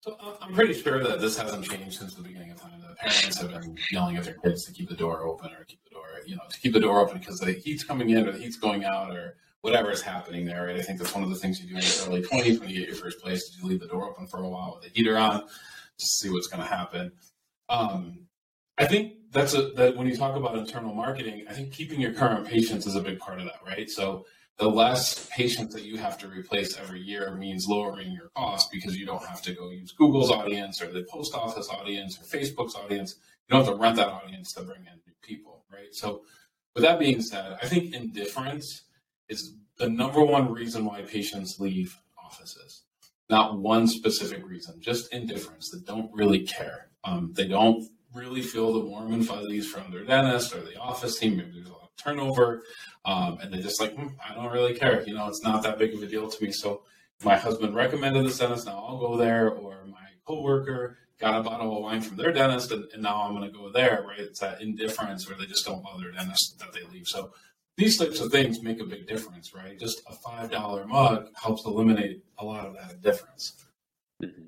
So 0.00 0.16
uh, 0.20 0.34
i'm 0.40 0.52
pretty 0.52 0.74
sure 0.74 1.00
that 1.04 1.20
this 1.20 1.38
hasn't 1.38 1.64
changed 1.64 2.00
since 2.00 2.14
the 2.14 2.22
beginning 2.22 2.50
of 2.50 2.60
time. 2.60 2.80
The 2.80 2.96
parents 2.96 3.40
have 3.40 3.52
been 3.52 3.76
yelling 3.90 4.16
at 4.16 4.24
their 4.24 4.34
kids 4.34 4.64
to 4.64 4.72
keep 4.72 4.88
the 4.88 4.96
door 4.96 5.24
open 5.24 5.52
or 5.52 5.64
keep 5.64 5.78
the 5.84 5.90
door 5.90 6.04
you 6.26 6.34
know 6.36 6.42
to 6.48 6.60
keep 6.60 6.72
the 6.72 6.80
door 6.80 7.00
open 7.00 7.18
because 7.18 7.38
the 7.38 7.52
heat's 7.52 7.84
coming 7.84 8.10
in 8.10 8.26
or 8.26 8.32
the 8.32 8.38
heat's 8.38 8.56
going 8.56 8.84
out 8.84 9.14
or 9.14 9.36
whatever 9.60 9.92
is 9.92 10.02
happening 10.02 10.44
there 10.44 10.66
right? 10.66 10.76
I 10.76 10.82
think 10.82 10.98
that's 10.98 11.14
one 11.14 11.22
of 11.22 11.30
the 11.30 11.36
things 11.36 11.62
you 11.62 11.68
do 11.68 11.76
in 11.76 11.82
your 11.82 12.06
early 12.08 12.22
20s 12.22 12.58
when 12.60 12.68
you 12.68 12.80
get 12.80 12.88
your 12.88 12.96
first 12.96 13.20
place 13.20 13.42
is 13.42 13.58
you 13.60 13.68
leave 13.68 13.80
the 13.80 13.86
door 13.86 14.10
open 14.10 14.26
for 14.26 14.38
a 14.42 14.48
while 14.48 14.74
with 14.74 14.82
the 14.92 14.98
heater 14.98 15.16
on 15.16 15.44
to 16.02 16.08
see 16.08 16.30
what's 16.30 16.46
going 16.46 16.62
to 16.62 16.68
happen. 16.68 17.12
Um, 17.68 18.26
I 18.78 18.86
think 18.86 19.14
that's 19.30 19.54
a 19.54 19.70
that 19.72 19.96
when 19.96 20.06
you 20.06 20.16
talk 20.16 20.36
about 20.36 20.56
internal 20.56 20.94
marketing, 20.94 21.44
I 21.48 21.52
think 21.54 21.72
keeping 21.72 22.00
your 22.00 22.12
current 22.12 22.46
patients 22.46 22.86
is 22.86 22.96
a 22.96 23.00
big 23.00 23.18
part 23.18 23.38
of 23.38 23.46
that, 23.46 23.60
right? 23.66 23.88
So 23.88 24.26
the 24.58 24.68
less 24.68 25.28
patients 25.30 25.74
that 25.74 25.84
you 25.84 25.96
have 25.96 26.18
to 26.18 26.28
replace 26.28 26.78
every 26.78 27.00
year 27.00 27.34
means 27.34 27.66
lowering 27.66 28.12
your 28.12 28.28
cost 28.36 28.70
because 28.70 28.96
you 28.96 29.06
don't 29.06 29.24
have 29.24 29.42
to 29.42 29.52
go 29.54 29.70
use 29.70 29.92
Google's 29.92 30.30
audience 30.30 30.82
or 30.82 30.92
the 30.92 31.04
post 31.10 31.34
office 31.34 31.68
audience 31.70 32.18
or 32.20 32.24
Facebook's 32.24 32.74
audience. 32.74 33.16
You 33.48 33.56
don't 33.56 33.64
have 33.64 33.74
to 33.74 33.80
rent 33.80 33.96
that 33.96 34.08
audience 34.08 34.52
to 34.54 34.62
bring 34.62 34.80
in 34.80 35.00
new 35.06 35.14
people, 35.22 35.64
right? 35.72 35.92
So 35.94 36.22
with 36.74 36.84
that 36.84 36.98
being 36.98 37.22
said, 37.22 37.56
I 37.62 37.66
think 37.66 37.94
indifference 37.94 38.82
is 39.28 39.54
the 39.78 39.88
number 39.88 40.22
one 40.22 40.52
reason 40.52 40.84
why 40.84 41.02
patients 41.02 41.58
leave 41.58 41.96
offices 42.22 42.82
not 43.30 43.58
one 43.58 43.86
specific 43.86 44.46
reason, 44.46 44.80
just 44.80 45.12
indifference. 45.12 45.70
They 45.70 45.80
don't 45.80 46.10
really 46.12 46.40
care. 46.40 46.88
Um, 47.04 47.32
they 47.34 47.48
don't 47.48 47.84
really 48.14 48.42
feel 48.42 48.72
the 48.72 48.80
warm 48.80 49.12
and 49.12 49.26
fuzzies 49.26 49.66
from 49.66 49.90
their 49.90 50.04
dentist 50.04 50.54
or 50.54 50.60
the 50.60 50.78
office 50.78 51.18
team. 51.18 51.36
Maybe 51.36 51.52
there's 51.54 51.68
a 51.68 51.72
lot 51.72 51.82
of 51.84 51.96
turnover, 52.02 52.62
um, 53.04 53.38
and 53.40 53.52
they're 53.52 53.62
just 53.62 53.80
like, 53.80 53.94
hmm, 53.94 54.08
I 54.26 54.34
don't 54.34 54.52
really 54.52 54.74
care. 54.74 55.02
You 55.06 55.14
know, 55.14 55.28
it's 55.28 55.42
not 55.42 55.62
that 55.62 55.78
big 55.78 55.94
of 55.94 56.02
a 56.02 56.06
deal 56.06 56.28
to 56.28 56.44
me. 56.44 56.52
So 56.52 56.82
my 57.24 57.36
husband 57.36 57.74
recommended 57.74 58.24
the 58.24 58.36
dentist, 58.36 58.66
now 58.66 58.84
I'll 58.86 58.98
go 58.98 59.16
there. 59.16 59.50
Or 59.50 59.84
my 59.86 59.98
coworker 60.26 60.98
got 61.18 61.38
a 61.38 61.42
bottle 61.42 61.76
of 61.76 61.82
wine 61.82 62.02
from 62.02 62.16
their 62.16 62.32
dentist, 62.32 62.72
and, 62.72 62.84
and 62.92 63.02
now 63.02 63.22
I'm 63.22 63.34
going 63.34 63.50
to 63.50 63.56
go 63.56 63.70
there. 63.70 64.04
Right? 64.06 64.20
It's 64.20 64.40
that 64.40 64.60
indifference, 64.60 65.30
or 65.30 65.34
they 65.34 65.46
just 65.46 65.64
don't 65.64 65.82
love 65.82 66.00
their 66.00 66.12
dentist 66.12 66.58
that 66.58 66.72
they 66.72 66.82
leave. 66.92 67.06
So 67.06 67.32
these 67.76 67.96
types 67.96 68.20
of 68.20 68.30
things 68.30 68.62
make 68.62 68.80
a 68.80 68.84
big 68.84 69.06
difference, 69.06 69.54
right? 69.54 69.78
Just 69.78 70.02
a 70.08 70.12
five 70.12 70.50
dollar 70.50 70.86
mug 70.86 71.28
helps 71.34 71.64
eliminate 71.64 72.22
a 72.38 72.44
lot 72.44 72.66
of 72.66 72.74
that 72.74 73.00
difference. 73.00 73.54
Mm-hmm. 74.22 74.44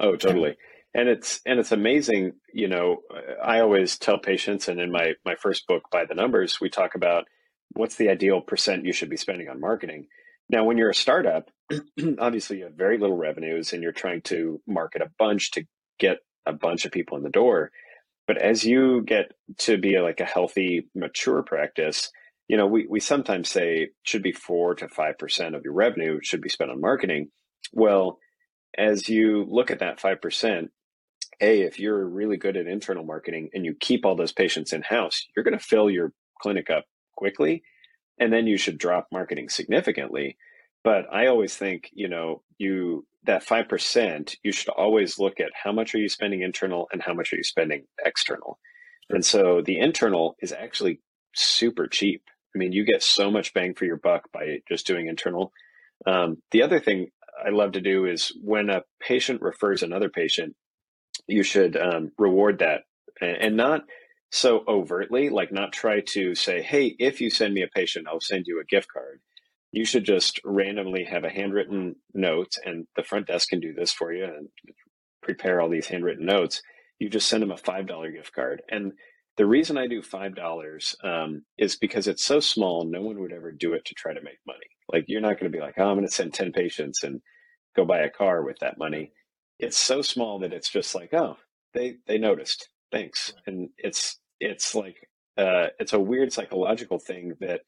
Oh, 0.00 0.16
totally. 0.16 0.56
And 0.94 1.08
it's 1.08 1.40
and 1.46 1.58
it's 1.58 1.72
amazing. 1.72 2.32
You 2.52 2.68
know, 2.68 2.98
I 3.42 3.60
always 3.60 3.98
tell 3.98 4.18
patients, 4.18 4.68
and 4.68 4.80
in 4.80 4.90
my 4.90 5.14
my 5.24 5.34
first 5.36 5.66
book, 5.66 5.84
by 5.90 6.04
the 6.04 6.14
numbers, 6.14 6.60
we 6.60 6.68
talk 6.68 6.94
about 6.94 7.24
what's 7.72 7.96
the 7.96 8.08
ideal 8.08 8.40
percent 8.40 8.84
you 8.84 8.92
should 8.92 9.10
be 9.10 9.16
spending 9.16 9.48
on 9.48 9.60
marketing. 9.60 10.06
Now, 10.48 10.64
when 10.64 10.78
you're 10.78 10.90
a 10.90 10.94
startup, 10.94 11.50
obviously 12.18 12.58
you 12.58 12.64
have 12.64 12.74
very 12.74 12.98
little 12.98 13.16
revenues, 13.16 13.72
and 13.72 13.82
you're 13.82 13.92
trying 13.92 14.22
to 14.22 14.60
market 14.66 15.02
a 15.02 15.10
bunch 15.18 15.50
to 15.52 15.64
get 15.98 16.18
a 16.46 16.52
bunch 16.52 16.84
of 16.84 16.92
people 16.92 17.16
in 17.16 17.24
the 17.24 17.30
door. 17.30 17.70
But 18.26 18.38
as 18.38 18.64
you 18.64 19.02
get 19.02 19.32
to 19.58 19.78
be 19.78 19.98
like 19.98 20.20
a 20.20 20.24
healthy, 20.24 20.88
mature 20.94 21.42
practice, 21.42 22.10
you 22.48 22.56
know, 22.56 22.66
we, 22.66 22.86
we 22.88 23.00
sometimes 23.00 23.48
say 23.48 23.88
should 24.02 24.22
be 24.22 24.32
four 24.32 24.74
to 24.76 24.88
five 24.88 25.18
percent 25.18 25.54
of 25.54 25.62
your 25.64 25.74
revenue 25.74 26.20
should 26.22 26.40
be 26.40 26.48
spent 26.48 26.70
on 26.70 26.80
marketing. 26.80 27.28
Well, 27.72 28.18
as 28.78 29.08
you 29.08 29.46
look 29.48 29.70
at 29.70 29.80
that 29.80 30.00
five 30.00 30.20
percent, 30.20 30.70
a 31.40 31.62
if 31.62 31.78
you're 31.78 32.06
really 32.06 32.36
good 32.36 32.56
at 32.56 32.66
internal 32.66 33.04
marketing 33.04 33.50
and 33.52 33.64
you 33.64 33.74
keep 33.78 34.04
all 34.04 34.16
those 34.16 34.32
patients 34.32 34.72
in 34.72 34.82
house, 34.82 35.26
you're 35.34 35.44
going 35.44 35.58
to 35.58 35.64
fill 35.64 35.90
your 35.90 36.12
clinic 36.40 36.70
up 36.70 36.84
quickly, 37.16 37.62
and 38.18 38.32
then 38.32 38.46
you 38.46 38.56
should 38.56 38.78
drop 38.78 39.08
marketing 39.10 39.48
significantly. 39.48 40.36
But 40.84 41.12
I 41.12 41.26
always 41.26 41.56
think, 41.56 41.90
you 41.92 42.08
know, 42.08 42.42
you 42.58 43.06
that 43.24 43.42
five 43.42 43.68
percent, 43.68 44.36
you 44.44 44.52
should 44.52 44.68
always 44.68 45.18
look 45.18 45.40
at 45.40 45.50
how 45.64 45.72
much 45.72 45.94
are 45.94 45.98
you 45.98 46.08
spending 46.08 46.42
internal 46.42 46.86
and 46.92 47.02
how 47.02 47.12
much 47.12 47.32
are 47.32 47.36
you 47.36 47.42
spending 47.42 47.86
external. 48.04 48.58
And 49.10 49.24
so 49.24 49.62
the 49.64 49.78
internal 49.78 50.36
is 50.40 50.52
actually 50.52 51.00
super 51.34 51.88
cheap. 51.88 52.22
I 52.56 52.58
mean, 52.58 52.72
you 52.72 52.86
get 52.86 53.02
so 53.02 53.30
much 53.30 53.52
bang 53.52 53.74
for 53.74 53.84
your 53.84 53.98
buck 53.98 54.32
by 54.32 54.60
just 54.66 54.86
doing 54.86 55.08
internal. 55.08 55.52
Um, 56.06 56.38
the 56.52 56.62
other 56.62 56.80
thing 56.80 57.08
I 57.44 57.50
love 57.50 57.72
to 57.72 57.82
do 57.82 58.06
is 58.06 58.32
when 58.42 58.70
a 58.70 58.82
patient 58.98 59.42
refers 59.42 59.82
another 59.82 60.08
patient, 60.08 60.56
you 61.26 61.42
should 61.42 61.76
um, 61.76 62.12
reward 62.16 62.60
that 62.60 62.82
and, 63.20 63.36
and 63.36 63.56
not 63.58 63.82
so 64.30 64.64
overtly, 64.66 65.28
like 65.28 65.52
not 65.52 65.72
try 65.72 66.00
to 66.12 66.34
say, 66.34 66.62
hey, 66.62 66.96
if 66.98 67.20
you 67.20 67.28
send 67.28 67.52
me 67.52 67.62
a 67.62 67.68
patient, 67.68 68.06
I'll 68.08 68.20
send 68.20 68.46
you 68.46 68.58
a 68.58 68.64
gift 68.64 68.88
card. 68.90 69.20
You 69.70 69.84
should 69.84 70.04
just 70.04 70.40
randomly 70.42 71.04
have 71.04 71.24
a 71.24 71.30
handwritten 71.30 71.96
note, 72.14 72.52
and 72.64 72.86
the 72.96 73.02
front 73.02 73.26
desk 73.26 73.50
can 73.50 73.60
do 73.60 73.74
this 73.74 73.92
for 73.92 74.14
you 74.14 74.24
and 74.24 74.48
prepare 75.22 75.60
all 75.60 75.68
these 75.68 75.88
handwritten 75.88 76.24
notes. 76.24 76.62
You 76.98 77.10
just 77.10 77.28
send 77.28 77.42
them 77.42 77.50
a 77.50 77.56
$5 77.56 78.14
gift 78.14 78.32
card. 78.32 78.62
And 78.70 78.92
the 79.36 79.46
reason 79.46 79.78
I 79.78 79.86
do 79.86 80.02
$5 80.02 81.04
um, 81.04 81.44
is 81.58 81.76
because 81.76 82.08
it's 82.08 82.24
so 82.24 82.40
small, 82.40 82.84
no 82.84 83.02
one 83.02 83.20
would 83.20 83.32
ever 83.32 83.52
do 83.52 83.74
it 83.74 83.84
to 83.86 83.94
try 83.94 84.14
to 84.14 84.22
make 84.22 84.38
money. 84.46 84.66
Like, 84.92 85.04
you're 85.08 85.20
not 85.20 85.38
going 85.40 85.50
to 85.50 85.56
be 85.56 85.62
like, 85.62 85.74
oh, 85.78 85.86
I'm 85.88 85.96
going 85.96 86.06
to 86.06 86.12
send 86.12 86.34
10 86.34 86.52
patients 86.52 87.02
and 87.04 87.20
go 87.76 87.84
buy 87.84 88.00
a 88.00 88.10
car 88.10 88.44
with 88.44 88.58
that 88.60 88.78
money. 88.78 89.12
It's 89.58 89.78
so 89.78 90.02
small 90.02 90.40
that 90.40 90.52
it's 90.52 90.70
just 90.70 90.94
like, 90.94 91.14
oh, 91.14 91.36
they, 91.74 91.96
they 92.06 92.18
noticed 92.18 92.70
thanks. 92.92 93.32
And 93.46 93.70
it's 93.78 94.18
it's 94.40 94.74
like 94.74 94.96
uh, 95.38 95.68
it's 95.78 95.92
a 95.92 96.00
weird 96.00 96.32
psychological 96.32 96.98
thing 96.98 97.34
that 97.40 97.60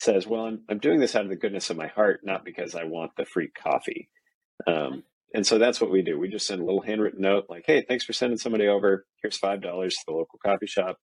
says, 0.00 0.26
well, 0.26 0.46
I'm 0.46 0.62
I'm 0.68 0.78
doing 0.78 1.00
this 1.00 1.14
out 1.16 1.24
of 1.24 1.30
the 1.30 1.36
goodness 1.36 1.70
of 1.70 1.76
my 1.76 1.88
heart, 1.88 2.20
not 2.24 2.44
because 2.44 2.74
I 2.74 2.84
want 2.84 3.12
the 3.16 3.24
free 3.24 3.50
coffee. 3.50 4.08
Um, 4.66 5.04
and 5.34 5.46
so 5.46 5.58
that's 5.58 5.80
what 5.80 5.90
we 5.90 6.02
do. 6.02 6.18
We 6.18 6.28
just 6.28 6.46
send 6.46 6.62
a 6.62 6.64
little 6.64 6.82
handwritten 6.82 7.20
note 7.20 7.46
like, 7.48 7.64
hey, 7.66 7.84
thanks 7.86 8.04
for 8.04 8.12
sending 8.12 8.38
somebody 8.38 8.68
over. 8.68 9.06
Here's 9.22 9.38
five 9.38 9.62
dollars 9.62 9.94
to 9.96 10.02
the 10.08 10.14
local 10.14 10.38
coffee 10.44 10.66
shop. 10.66 10.98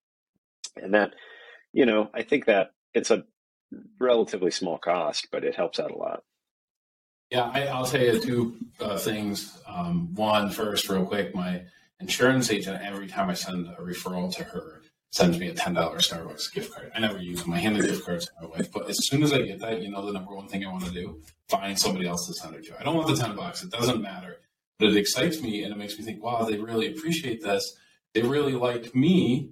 And 0.75 0.93
that, 0.93 1.13
you 1.72 1.86
know, 1.86 2.10
I 2.13 2.24
think 2.24 2.46
that 2.46 2.72
it's 2.93 3.12
a 3.12 3.24
relatively 4.00 4.51
small 4.51 4.77
cost, 4.77 5.27
but 5.32 5.43
it 5.43 5.55
helps 5.55 5.79
out 5.79 5.91
a 5.91 5.98
lot. 5.98 6.24
Yeah, 7.32 7.50
I, 7.51 7.79
will 7.79 7.86
tell 7.86 8.01
you 8.01 8.20
two 8.20 8.55
uh, 8.79 8.98
things. 8.98 9.60
Um, 9.67 10.13
one, 10.13 10.51
first, 10.51 10.88
real 10.89 11.05
quick, 11.05 11.34
my 11.34 11.63
insurance 12.00 12.51
agent, 12.51 12.82
every 12.84 13.08
time 13.08 13.29
I 13.29 13.34
send 13.34 13.67
a 13.67 13.82
referral 13.82 14.32
to 14.36 14.43
her, 14.43 14.84
sends 15.13 15.39
me 15.39 15.48
a 15.48 15.53
$10 15.53 15.75
Starbucks 15.75 16.53
gift 16.53 16.74
card. 16.74 16.91
I 16.96 17.00
never 17.00 17.20
use 17.20 17.43
them. 17.43 17.53
I 17.53 17.60
hand 17.60 17.75
the 17.75 17.88
gift 17.88 18.05
cards 18.05 18.25
to 18.25 18.32
my 18.41 18.48
wife. 18.48 18.72
But 18.72 18.89
as 18.89 19.08
soon 19.08 19.24
as 19.24 19.32
I 19.32 19.43
get 19.43 19.60
that, 19.60 19.82
you 19.82 19.89
know, 19.89 20.05
the 20.05 20.12
number 20.12 20.36
one 20.36 20.48
thing 20.48 20.65
I 20.65 20.72
want 20.72 20.86
to 20.86 20.91
do, 20.91 21.22
find 21.48 21.77
somebody 21.77 22.08
else 22.08 22.27
to 22.27 22.34
send 22.34 22.55
it 22.55 22.65
to. 22.65 22.79
I 22.79 22.84
don't 22.84 22.96
want 22.96 23.08
the 23.08 23.15
10 23.15 23.36
bucks. 23.36 23.63
It 23.63 23.72
doesn't 23.72 24.01
matter. 24.01 24.38
But 24.79 24.89
it 24.89 24.98
excites 24.98 25.41
me 25.41 25.63
and 25.63 25.72
it 25.72 25.77
makes 25.77 25.98
me 25.98 26.03
think, 26.03 26.24
wow, 26.24 26.43
they 26.43 26.58
really 26.58 26.88
appreciate 26.88 27.43
this. 27.43 27.75
They 28.13 28.24
really 28.24 28.53
like 28.53 28.96
me. 28.96 29.51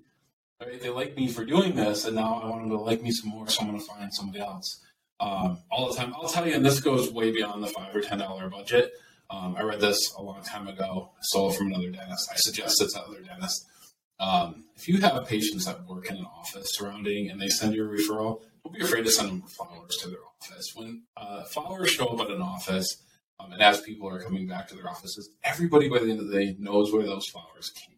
They 0.82 0.89
like 0.89 1.15
me 1.15 1.27
for 1.27 1.44
doing 1.46 1.75
this. 1.75 2.06
And 2.06 2.15
now 2.15 2.41
I 2.41 2.50
want 2.50 2.62
them 2.62 2.70
to 2.70 2.77
like 2.77 3.01
me 3.01 3.12
some 3.12 3.30
more. 3.30 3.48
So 3.48 3.62
I'm 3.62 3.70
going 3.70 3.80
to 3.80 3.86
find 3.86 4.13
somebody 4.13 4.39
else. 4.39 4.82
Um, 5.20 5.60
all 5.70 5.91
the 5.91 5.96
time. 5.96 6.13
I'll 6.15 6.27
tell 6.27 6.48
you, 6.48 6.56
and 6.56 6.65
this 6.65 6.80
goes 6.80 7.12
way 7.12 7.32
beyond 7.32 7.63
the 7.63 7.68
five 7.68 7.96
or 7.96 8.01
$10 8.01 8.51
budget. 8.51 8.94
Um, 9.30 9.56
I 9.58 9.63
read 9.63 9.80
this 9.80 10.13
a 10.18 10.22
long 10.22 10.41
time 10.44 10.68
ago. 10.68 11.12
I 11.15 11.20
stole 11.22 11.51
it 11.51 11.58
from 11.58 11.68
another 11.68 11.89
dentist. 11.89 12.30
I 12.32 12.36
suggest 12.38 12.82
it 12.82 12.89
to 12.91 13.01
other 13.01 13.22
dentists. 13.22 13.65
Um, 14.20 14.65
if 14.75 14.88
you 14.88 15.00
have 15.00 15.27
patients 15.27 15.65
that 15.65 15.88
work 15.88 16.10
in 16.10 16.18
an 16.18 16.25
office 16.25 16.74
surrounding 16.74 17.30
and 17.30 17.41
they 17.41 17.48
send 17.48 17.74
you 17.74 17.86
a 17.86 17.88
referral, 17.88 18.41
don't 18.63 18.75
be 18.75 18.84
afraid 18.84 19.06
to 19.06 19.12
send 19.12 19.30
them 19.30 19.41
flowers 19.44 19.98
to 20.01 20.10
their 20.10 20.20
office. 20.41 20.74
When 20.75 21.03
uh, 21.18 21.44
flowers 21.46 21.91
show 21.91 22.08
up 22.08 22.20
at 22.22 22.30
an 22.30 22.41
office, 22.41 23.01
um, 23.39 23.51
and 23.51 23.62
as 23.62 23.82
people 23.82 24.08
are 24.10 24.22
coming 24.22 24.48
back 24.48 24.68
to 24.68 24.75
their 24.75 24.88
offices, 24.88 25.30
everybody 25.44 25.89
by 25.89 26.00
the 26.00 26.12
end 26.12 26.20
of 26.20 26.27
the 26.27 26.38
day 26.38 26.56
knows 26.60 26.91
where 26.91 27.03
those 27.03 27.27
flowers 27.27 27.70
came. 27.70 27.96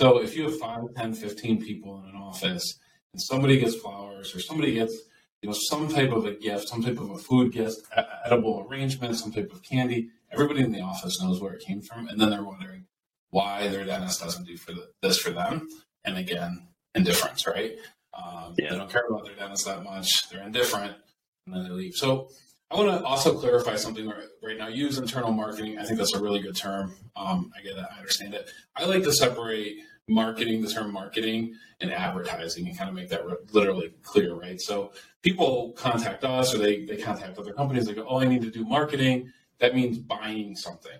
So 0.00 0.16
if 0.22 0.34
you 0.34 0.44
have 0.44 0.58
5, 0.58 0.94
10, 0.96 1.12
15 1.12 1.62
people 1.62 2.02
in 2.02 2.08
an 2.08 2.16
office 2.16 2.78
and 3.12 3.20
somebody 3.20 3.58
gets 3.58 3.74
flowers 3.74 4.34
or 4.34 4.40
somebody 4.40 4.72
gets 4.72 4.98
you 5.42 5.50
know, 5.50 5.54
some 5.54 5.88
type 5.88 6.10
of 6.10 6.24
a 6.24 6.32
gift, 6.32 6.70
some 6.70 6.82
type 6.82 6.98
of 6.98 7.10
a 7.10 7.18
food 7.18 7.52
gift, 7.52 7.82
edible 8.24 8.66
arrangement, 8.66 9.16
some 9.16 9.30
type 9.30 9.52
of 9.52 9.62
candy, 9.62 10.08
everybody 10.32 10.62
in 10.62 10.72
the 10.72 10.80
office 10.80 11.20
knows 11.20 11.38
where 11.42 11.52
it 11.52 11.60
came 11.60 11.82
from, 11.82 12.08
and 12.08 12.18
then 12.18 12.30
they're 12.30 12.42
wondering 12.42 12.86
why 13.28 13.68
their 13.68 13.84
dentist 13.84 14.22
doesn't 14.22 14.46
do 14.46 14.56
for 14.56 14.72
the, 14.72 14.88
this 15.02 15.18
for 15.18 15.32
them. 15.32 15.68
And 16.06 16.16
again, 16.16 16.68
indifference, 16.94 17.46
right? 17.46 17.72
Um, 18.14 18.54
yeah. 18.56 18.70
They 18.70 18.76
don't 18.78 18.90
care 18.90 19.04
about 19.06 19.26
their 19.26 19.34
dentist 19.34 19.66
that 19.66 19.84
much. 19.84 20.30
They're 20.30 20.42
indifferent, 20.42 20.96
and 21.44 21.54
then 21.54 21.64
they 21.64 21.70
leave. 21.70 21.92
So 21.94 22.30
I 22.70 22.76
want 22.76 22.88
to 22.88 23.04
also 23.04 23.36
clarify 23.38 23.76
something 23.76 24.06
right, 24.06 24.28
right, 24.42 24.56
now. 24.56 24.68
Use 24.68 24.98
internal 24.98 25.32
marketing. 25.32 25.78
I 25.78 25.84
think 25.84 25.98
that's 25.98 26.14
a 26.14 26.20
really 26.20 26.40
good 26.40 26.56
term. 26.56 26.94
Um, 27.16 27.50
I 27.56 27.62
get 27.62 27.76
it. 27.76 27.84
I 27.92 27.98
understand 27.98 28.34
it. 28.34 28.48
I 28.76 28.84
like 28.84 29.02
to 29.02 29.12
separate 29.12 29.78
marketing, 30.08 30.62
the 30.62 30.70
term 30.70 30.92
marketing, 30.92 31.54
and 31.80 31.92
advertising, 31.92 32.68
and 32.68 32.78
kind 32.78 32.88
of 32.88 32.94
make 32.94 33.08
that 33.08 33.22
literally 33.52 33.92
clear, 34.02 34.34
right? 34.34 34.60
So 34.60 34.92
people 35.22 35.72
contact 35.72 36.22
us, 36.24 36.54
or 36.54 36.58
they 36.58 36.84
they 36.84 36.96
contact 36.96 37.38
other 37.38 37.52
companies. 37.52 37.86
They 37.86 37.94
go, 37.94 38.06
"Oh, 38.08 38.20
I 38.20 38.26
need 38.26 38.42
to 38.42 38.50
do 38.50 38.64
marketing." 38.64 39.32
that 39.60 39.74
means 39.74 39.98
buying 39.98 40.56
something. 40.56 40.98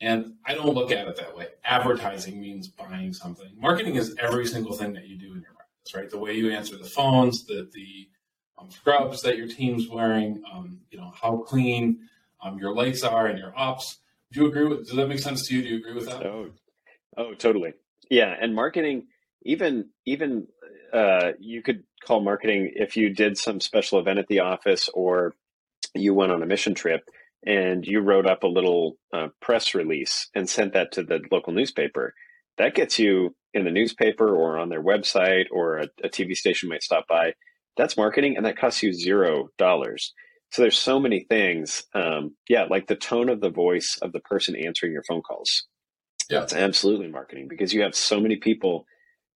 And 0.00 0.34
I 0.44 0.54
don't 0.54 0.74
look 0.74 0.90
at 0.90 1.06
it 1.06 1.16
that 1.16 1.36
way. 1.36 1.48
Advertising 1.64 2.40
means 2.40 2.68
buying 2.68 3.12
something. 3.12 3.50
Marketing 3.56 3.96
is 3.96 4.14
every 4.18 4.46
single 4.46 4.74
thing 4.74 4.92
that 4.94 5.06
you 5.06 5.16
do 5.16 5.32
in 5.32 5.40
your 5.40 5.52
practice, 5.52 5.94
right? 5.94 6.10
The 6.10 6.18
way 6.18 6.34
you 6.34 6.50
answer 6.50 6.76
the 6.76 6.84
phones, 6.84 7.44
the 7.44 7.68
the 7.72 8.08
um, 8.58 8.70
scrubs 8.70 9.22
that 9.22 9.36
your 9.36 9.48
team's 9.48 9.88
wearing, 9.88 10.42
um, 10.52 10.80
you 10.90 10.98
know 10.98 11.12
how 11.20 11.38
clean 11.38 12.08
um, 12.42 12.58
your 12.58 12.74
lights 12.74 13.02
are 13.02 13.26
and 13.26 13.38
your 13.38 13.52
ops. 13.56 13.98
Do 14.32 14.40
you 14.40 14.46
agree 14.46 14.66
with? 14.66 14.86
Does 14.86 14.96
that 14.96 15.08
make 15.08 15.18
sense 15.18 15.46
to 15.48 15.54
you? 15.54 15.62
Do 15.62 15.68
you 15.68 15.76
agree 15.78 15.94
with 15.94 16.06
that? 16.06 16.24
Oh, 16.24 16.50
oh, 17.16 17.34
totally. 17.34 17.74
Yeah, 18.10 18.34
and 18.40 18.54
marketing, 18.54 19.06
even 19.42 19.90
even 20.04 20.46
uh, 20.92 21.32
you 21.38 21.62
could 21.62 21.84
call 22.04 22.20
marketing 22.20 22.72
if 22.74 22.96
you 22.96 23.10
did 23.10 23.36
some 23.36 23.60
special 23.60 23.98
event 23.98 24.18
at 24.18 24.28
the 24.28 24.40
office 24.40 24.88
or 24.94 25.34
you 25.94 26.14
went 26.14 26.32
on 26.32 26.42
a 26.42 26.46
mission 26.46 26.74
trip 26.74 27.08
and 27.44 27.86
you 27.86 28.00
wrote 28.00 28.26
up 28.26 28.42
a 28.42 28.48
little 28.48 28.96
uh, 29.12 29.28
press 29.40 29.74
release 29.74 30.28
and 30.34 30.48
sent 30.48 30.72
that 30.72 30.92
to 30.92 31.02
the 31.02 31.20
local 31.30 31.52
newspaper, 31.52 32.14
that 32.58 32.74
gets 32.74 32.98
you 32.98 33.34
in 33.54 33.64
the 33.64 33.70
newspaper 33.70 34.34
or 34.34 34.58
on 34.58 34.68
their 34.68 34.82
website 34.82 35.46
or 35.50 35.78
a, 35.78 35.88
a 36.02 36.08
TV 36.08 36.34
station 36.34 36.68
might 36.68 36.82
stop 36.82 37.06
by. 37.06 37.32
That's 37.76 37.96
marketing, 37.96 38.36
and 38.36 38.46
that 38.46 38.58
costs 38.58 38.82
you 38.82 38.92
zero 38.92 39.48
dollars. 39.58 40.12
So 40.52 40.62
there's 40.62 40.78
so 40.78 41.00
many 41.00 41.26
things. 41.28 41.84
Um, 41.94 42.36
yeah, 42.48 42.64
like 42.70 42.86
the 42.86 42.96
tone 42.96 43.28
of 43.28 43.40
the 43.40 43.50
voice 43.50 43.98
of 44.00 44.12
the 44.12 44.20
person 44.20 44.56
answering 44.56 44.92
your 44.92 45.02
phone 45.08 45.22
calls. 45.22 45.64
Yeah, 46.30 46.42
it's 46.42 46.54
absolutely 46.54 47.08
marketing 47.08 47.46
because 47.48 47.72
you 47.72 47.82
have 47.82 47.94
so 47.94 48.20
many 48.20 48.36
people 48.36 48.84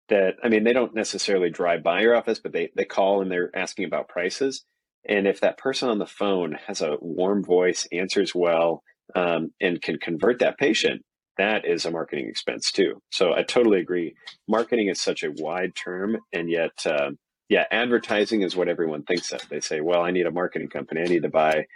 that 0.09 0.35
I 0.43 0.49
mean 0.49 0.65
they 0.65 0.73
don't 0.73 0.95
necessarily 0.95 1.51
drive 1.51 1.83
by 1.83 2.01
your 2.01 2.17
office, 2.17 2.41
but 2.41 2.53
they 2.53 2.71
they 2.77 2.85
call 2.85 3.23
and 3.23 3.31
they're 3.31 3.51
asking 3.55 3.85
about 3.85 4.09
prices. 4.09 4.65
And 5.09 5.27
if 5.27 5.41
that 5.41 5.59
person 5.59 5.89
on 5.89 5.99
the 5.99 6.07
phone 6.07 6.59
has 6.67 6.83
a 6.83 6.97
warm 7.01 7.43
voice, 7.43 7.87
answers 7.91 8.35
well, 8.35 8.83
um, 9.15 9.51
and 9.61 9.81
can 9.81 9.99
convert 9.99 10.41
that 10.41 10.59
patient, 10.59 11.03
that 11.39 11.65
is 11.65 11.87
a 11.87 11.91
marketing 11.91 12.29
expense 12.29 12.71
too. 12.71 13.01
So 13.11 13.33
I 13.33 13.43
totally 13.43 13.81
agree. 13.81 14.15
Marketing 14.47 14.89
is 14.89 15.01
such 15.01 15.23
a 15.23 15.33
wide 15.39 15.73
term, 15.75 16.19
and 16.33 16.51
yet, 16.51 16.73
uh, 16.85 17.11
yeah, 17.51 17.65
advertising 17.73 18.43
is 18.43 18.57
what 18.57 18.69
everyone 18.69 19.03
thinks 19.03 19.33
of. 19.33 19.47
They 19.49 19.61
say, 19.61 19.81
"Well, 19.81 20.03
I 20.03 20.13
need 20.13 20.27
a 20.27 20.31
marketing 20.31 20.69
company. 20.69 21.03
I 21.03 21.09
need 21.09 21.25
to 21.25 21.29
buy 21.29 21.67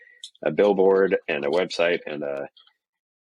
a 0.43 0.53
billboard 0.53 1.17
and 1.29 1.45
a 1.45 1.49
website 1.49 1.99
and 2.07 2.23
a, 2.23 2.49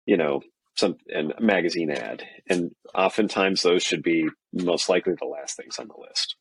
you 0.05 0.17
know, 0.17 0.43
some 0.77 0.97
and 1.15 1.33
a 1.39 1.41
magazine 1.41 1.93
ad." 1.93 2.25
And 2.49 2.73
oftentimes, 2.93 3.63
those 3.63 3.85
should 3.85 4.03
be 4.03 4.27
most 4.53 4.89
likely 4.89 5.15
the 5.19 5.27
last 5.27 5.57
things 5.57 5.79
on 5.79 5.87
the 5.87 5.95
list. 5.97 6.35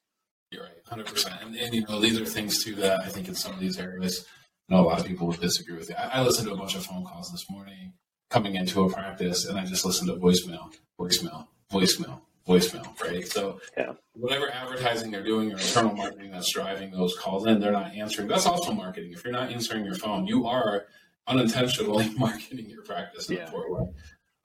You're 0.52 0.64
right, 0.64 0.72
hundred 0.88 1.06
percent. 1.06 1.36
And, 1.44 1.56
and 1.56 1.76
you 1.76 1.86
know, 1.88 2.00
these 2.00 2.20
are 2.20 2.26
things 2.26 2.64
too 2.64 2.74
that 2.76 3.02
I 3.02 3.10
think 3.10 3.28
in 3.28 3.36
some 3.36 3.54
of 3.54 3.60
these 3.60 3.78
areas, 3.78 4.26
know 4.68 4.80
a 4.80 4.82
lot 4.82 5.00
of 5.00 5.06
people 5.06 5.28
would 5.28 5.40
disagree 5.40 5.78
with 5.78 5.90
you. 5.90 5.96
I, 5.96 6.20
I 6.20 6.22
listened 6.24 6.48
to 6.48 6.56
a 6.56 6.58
bunch 6.58 6.76
of 6.76 6.84
phone 6.84 7.06
calls 7.06 7.32
this 7.32 7.46
morning 7.52 7.94
coming 8.32 8.56
into 8.56 8.82
a 8.82 8.92
practice, 8.92 9.46
and 9.46 9.60
I 9.60 9.66
just 9.66 9.86
listened 9.86 10.10
to 10.10 10.16
voicemail, 10.16 10.74
voicemail, 11.00 11.48
voicemail, 11.72 12.22
voicemail. 12.50 13.00
Right. 13.02 13.28
So 13.28 13.62
yeah, 13.78 13.94
whatever 14.14 14.50
advertising 14.52 15.12
they're 15.12 15.24
doing 15.24 15.52
or 15.52 15.58
internal 15.58 15.94
marketing 15.94 16.32
that's 16.32 16.52
driving 16.52 16.92
those 16.92 17.16
calls 17.18 17.46
in, 17.46 17.60
they're 17.60 17.72
not 17.72 17.94
answering. 17.94 18.28
That's 18.28 18.46
also 18.46 18.74
marketing. 18.74 19.12
If 19.14 19.24
you're 19.24 19.34
not 19.34 19.52
answering 19.52 19.86
your 19.86 19.96
phone, 19.96 20.26
you 20.26 20.48
are 20.48 20.88
unintentionally 21.28 22.10
marketing 22.18 22.70
your 22.70 22.84
practice 22.84 23.30
in 23.30 23.38
yeah. 23.38 23.48
a 23.48 23.52
poor 23.52 23.72
way. 23.72 23.88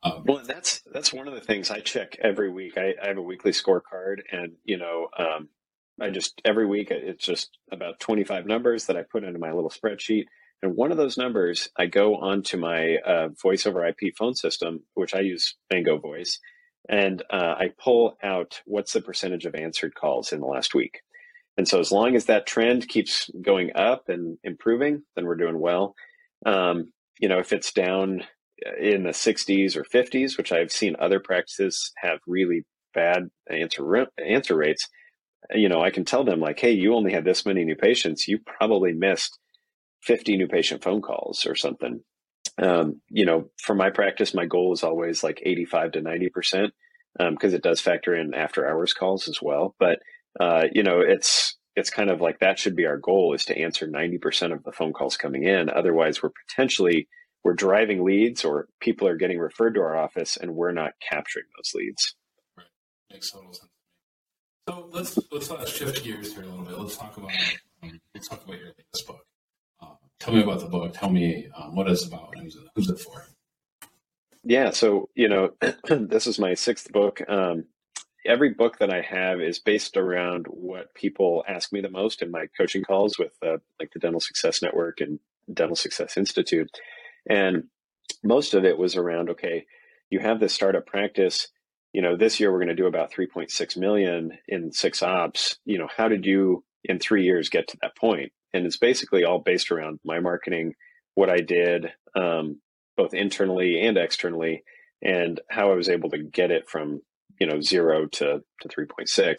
Um, 0.03 0.23
well, 0.27 0.43
that's 0.47 0.83
that's 0.93 1.13
one 1.13 1.27
of 1.29 1.35
the 1.35 1.41
things 1.41 1.71
I 1.71 1.81
check 1.81 2.17
every 2.21 2.51
week. 2.51 2.75
I, 2.77 2.95
I 3.03 3.09
have 3.09 3.17
a 3.17 3.23
weekly 3.23 3.53
scorecard, 3.53 4.19
and 4.31 4.53
you 4.65 4.77
know, 4.77 5.09
um, 5.19 5.49
I 6.01 6.11
just 6.11 6.41
every 6.45 6.67
week 6.67 6.91
it's 6.91 7.25
just 7.25 7.57
about 7.73 8.01
25 8.01 8.47
numbers 8.47 8.87
that 8.87 8.97
I 8.97 9.03
put 9.03 9.25
into 9.25 9.39
my 9.39 9.53
little 9.53 9.71
spreadsheet. 9.71 10.25
And 10.63 10.77
one 10.77 10.91
of 10.91 10.97
those 10.97 11.19
numbers, 11.19 11.69
I 11.77 11.87
go 11.87 12.17
onto 12.17 12.57
my 12.57 12.97
uh, 13.05 13.29
voice 13.29 13.67
over 13.67 13.87
IP 13.87 14.17
phone 14.17 14.35
system, 14.35 14.83
which 14.95 15.15
I 15.15 15.21
use 15.21 15.57
Mango 15.71 15.99
Voice, 15.99 16.39
and 16.89 17.23
uh, 17.31 17.55
I 17.59 17.71
pull 17.83 18.17
out 18.23 18.61
what's 18.67 18.93
the 18.93 19.01
percentage 19.01 19.47
of 19.47 19.55
answered 19.55 19.95
calls 19.95 20.33
in 20.33 20.41
the 20.41 20.47
last 20.47 20.75
week. 20.75 21.01
And 21.57 21.69
so, 21.69 21.79
as 21.79 21.93
long 21.93 22.17
as 22.17 22.27
that 22.27 22.47
trend 22.47 22.89
keeps 22.89 23.31
going 23.41 23.71
up 23.77 24.09
and 24.09 24.39
improving, 24.43 25.03
then 25.15 25.25
we're 25.25 25.37
doing 25.37 25.61
well. 25.61 25.95
Um, 26.45 26.93
you 27.21 27.29
know, 27.29 27.39
if 27.39 27.53
it's 27.53 27.73
down 27.73 28.25
in 28.81 29.05
the 29.05 29.11
60s 29.11 29.77
or 29.77 29.85
50s, 29.85 30.37
which 30.37 30.53
I've 30.53 30.73
seen 30.73 30.97
other 30.99 31.21
practices 31.21 31.93
have 32.03 32.19
really 32.27 32.65
bad 32.93 33.29
answer 33.51 34.07
answer 34.25 34.57
rates, 34.57 34.89
you 35.53 35.69
know, 35.69 35.83
I 35.83 35.91
can 35.91 36.05
tell 36.05 36.25
them 36.25 36.41
like, 36.41 36.59
hey, 36.59 36.73
you 36.73 36.95
only 36.95 37.13
had 37.13 37.25
this 37.25 37.47
many 37.47 37.65
new 37.65 37.77
patients. 37.77 38.27
You 38.27 38.39
probably 38.45 38.93
missed 38.93 39.39
50 40.03 40.37
new 40.37 40.49
patient 40.49 40.83
phone 40.83 41.03
calls 41.03 41.47
or 41.47 41.55
something. 41.55 42.01
Um, 42.63 43.01
you 43.09 43.27
know, 43.27 43.51
for 43.63 43.75
my 43.75 43.91
practice, 43.91 44.35
my 44.35 44.47
goal 44.47 44.73
is 44.73 44.83
always 44.83 45.25
like 45.25 45.43
85 45.45 45.93
to 45.93 46.01
90 46.03 46.29
percent 46.29 46.75
because 47.19 47.53
um, 47.53 47.57
it 47.57 47.63
does 47.63 47.81
factor 47.81 48.15
in 48.15 48.35
after 48.35 48.69
hours 48.69 48.93
calls 48.93 49.29
as 49.29 49.39
well. 49.43 49.75
But 49.79 50.01
uh, 50.39 50.65
you 50.73 50.83
know, 50.83 51.01
it's 51.01 51.57
it's 51.77 51.91
kind 51.91 52.11
of 52.11 52.21
like 52.21 52.39
that 52.39 52.59
should 52.59 52.77
be 52.77 52.87
our 52.87 52.99
goal 52.99 53.35
is 53.35 53.45
to 53.47 53.59
answer 53.59 53.87
90 53.87 54.19
percent 54.19 54.53
of 54.53 54.63
the 54.65 54.73
phone 54.73 54.93
calls 54.93 55.17
coming 55.17 55.45
in. 55.45 55.69
Otherwise, 55.71 56.23
we're 56.23 56.33
potentially 56.49 57.09
we're 57.43 57.55
driving 57.55 58.05
leads 58.05 58.45
or 58.45 58.69
people 58.81 59.07
are 59.07 59.17
getting 59.17 59.39
referred 59.39 59.75
to 59.75 59.81
our 59.81 59.97
office 59.97 60.37
and 60.37 60.55
we're 60.55 60.73
not 60.73 60.93
capturing 61.11 61.45
those 61.57 61.73
leads. 61.75 62.15
Right. 62.57 62.67
Makes 63.13 63.31
total 63.31 63.53
sense. 63.53 63.71
So 64.69 64.89
let's 64.93 65.19
let's 65.31 65.71
shift 65.71 66.03
gears 66.03 66.35
here 66.35 66.45
a 66.45 66.47
little 66.47 66.65
bit. 66.65 66.79
Let's 66.79 66.97
talk 66.97 67.17
about 67.17 67.31
um, 67.83 68.01
let's 68.15 68.29
talk 68.29 68.45
about 68.45 68.59
your 68.59 68.69
latest 68.69 69.07
book. 69.07 69.27
Tell 70.21 70.35
me 70.35 70.43
about 70.43 70.61
the 70.61 70.67
book. 70.67 70.93
Tell 70.95 71.11
me 71.11 71.49
um, 71.57 71.75
what 71.75 71.89
it's 71.89 72.07
about. 72.07 72.37
Who's 72.39 72.57
it, 72.57 72.63
who's 72.75 72.89
it 72.89 72.99
for? 72.99 73.27
Yeah, 74.43 74.71
so 74.71 75.09
you 75.15 75.29
know, 75.29 75.51
this 75.89 76.27
is 76.27 76.39
my 76.39 76.55
sixth 76.55 76.93
book. 76.93 77.21
Um, 77.29 77.65
every 78.27 78.55
book 78.55 78.79
that 78.79 78.91
I 78.91 79.03
have 79.03 79.41
is 79.41 79.59
based 79.59 79.97
around 79.97 80.47
what 80.49 80.95
people 80.95 81.45
ask 81.49 81.73
me 81.73 81.81
the 81.81 81.91
most 81.91 82.23
in 82.23 82.31
my 82.31 82.47
coaching 82.57 82.83
calls 82.83 83.19
with 83.19 83.33
uh, 83.45 83.59
like 83.81 83.91
the 83.93 84.01
Dental 84.01 84.21
Success 84.21 84.63
Network 84.63 85.01
and 85.01 85.19
Dental 85.53 85.77
Success 85.77 86.17
Institute, 86.17 86.71
and 87.29 87.65
most 88.23 88.55
of 88.55 88.65
it 88.65 88.79
was 88.79 88.97
around 88.97 89.31
okay, 89.31 89.67
you 90.11 90.21
have 90.21 90.41
this 90.41 90.55
startup 90.55 90.87
practice. 90.87 91.49
You 91.93 92.03
know, 92.03 92.17
this 92.17 92.41
year 92.41 92.51
we're 92.51 92.59
going 92.59 92.69
to 92.69 92.75
do 92.75 92.87
about 92.87 93.13
3.6 93.13 93.77
million 93.77 94.33
in 94.49 94.73
six 94.73 95.03
ops. 95.03 95.59
You 95.65 95.79
know, 95.79 95.89
how 95.97 96.09
did 96.09 96.27
you 96.27 96.65
in 96.83 96.99
three 96.99 97.25
years 97.25 97.49
get 97.49 97.69
to 97.69 97.79
that 97.83 97.97
point? 97.97 98.33
And 98.55 98.65
it's 98.67 98.79
basically 98.79 99.25
all 99.25 99.41
based 99.41 99.71
around 99.71 100.01
my 100.05 100.21
marketing, 100.21 100.75
what 101.15 101.29
I 101.29 101.39
did, 101.39 101.89
um, 102.15 102.61
both 102.97 103.13
internally 103.13 103.81
and 103.81 103.99
externally, 103.99 104.63
and 105.03 105.41
how 105.51 105.71
I 105.71 105.75
was 105.75 105.89
able 105.89 106.11
to 106.11 106.23
get 106.23 106.51
it 106.51 106.69
from 106.69 107.01
you 107.41 107.47
know 107.47 107.61
zero 107.61 108.07
to 108.07 108.41
to 108.61 108.69
3.6. 108.69 109.37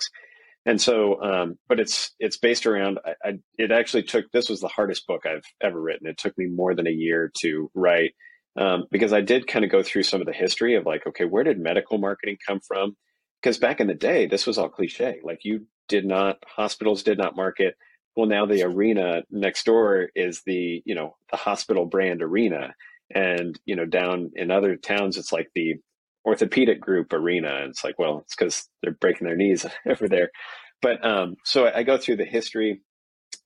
And 0.68 0.82
so, 0.82 1.22
um, 1.22 1.58
but 1.68 1.80
it's 1.80 2.12
it's 2.20 2.38
based 2.38 2.66
around. 2.66 3.00
I, 3.06 3.14
I, 3.24 3.34
it 3.58 3.72
actually 3.72 4.04
took. 4.04 4.32
This 4.32 4.50
was 4.50 4.62
the 4.62 4.68
hardest 4.68 5.08
book 5.08 5.26
I've 5.26 5.46
ever 5.62 5.80
written. 5.82 6.08
It 6.08 6.18
took 6.18 6.38
me 6.38 6.48
more 6.48 6.76
than 6.76 6.88
a 6.88 6.92
year 6.92 7.32
to 7.42 7.72
write 7.74 8.14
um, 8.58 8.86
because 8.92 9.14
I 9.14 9.22
did 9.22 9.48
kind 9.48 9.66
of 9.66 9.72
go 9.72 9.84
through 9.84 10.04
some 10.04 10.22
of 10.22 10.28
the 10.28 10.34
history 10.34 10.76
of 10.76 10.86
like, 10.86 11.06
okay, 11.08 11.26
where 11.26 11.44
did 11.44 11.60
medical 11.60 11.98
marketing 11.98 12.38
come 12.46 12.60
from? 12.66 12.96
Because 13.42 13.58
back 13.58 13.80
in 13.80 13.88
the 13.88 13.94
day, 13.94 14.28
this 14.28 14.48
was 14.48 14.58
all 14.58 14.70
cliche. 14.70 15.20
Like 15.24 15.40
you 15.44 15.68
did 15.88 16.06
not, 16.06 16.38
hospitals 16.48 17.04
did 17.04 17.18
not 17.18 17.36
market. 17.36 17.76
Well, 18.16 18.28
now 18.28 18.46
the 18.46 18.64
arena 18.64 19.24
next 19.30 19.66
door 19.66 20.10
is 20.16 20.42
the 20.46 20.82
you 20.86 20.96
know 20.96 21.16
the 21.32 21.38
hospital 21.38 21.86
brand 21.86 22.22
arena, 22.22 22.74
and 23.14 23.60
you 23.66 23.76
know 23.76 23.86
down 23.86 24.32
in 24.36 24.52
other 24.52 24.76
towns 24.78 25.18
it's 25.18 25.32
like 25.32 25.50
the 25.54 25.76
orthopedic 26.26 26.80
group 26.80 27.14
arena. 27.14 27.56
And 27.62 27.70
it's 27.70 27.84
like 27.84 28.00
well 28.00 28.20
it's 28.20 28.36
because 28.36 28.68
they're 28.82 28.94
breaking 28.94 29.28
their 29.28 29.36
knees 29.36 29.66
over 29.90 30.08
there. 30.08 30.30
But 30.82 31.06
um, 31.06 31.36
so 31.44 31.66
I, 31.66 31.80
I, 31.80 31.84
go 31.84 31.98
through 31.98 32.18
the 32.18 32.26
history. 32.26 32.82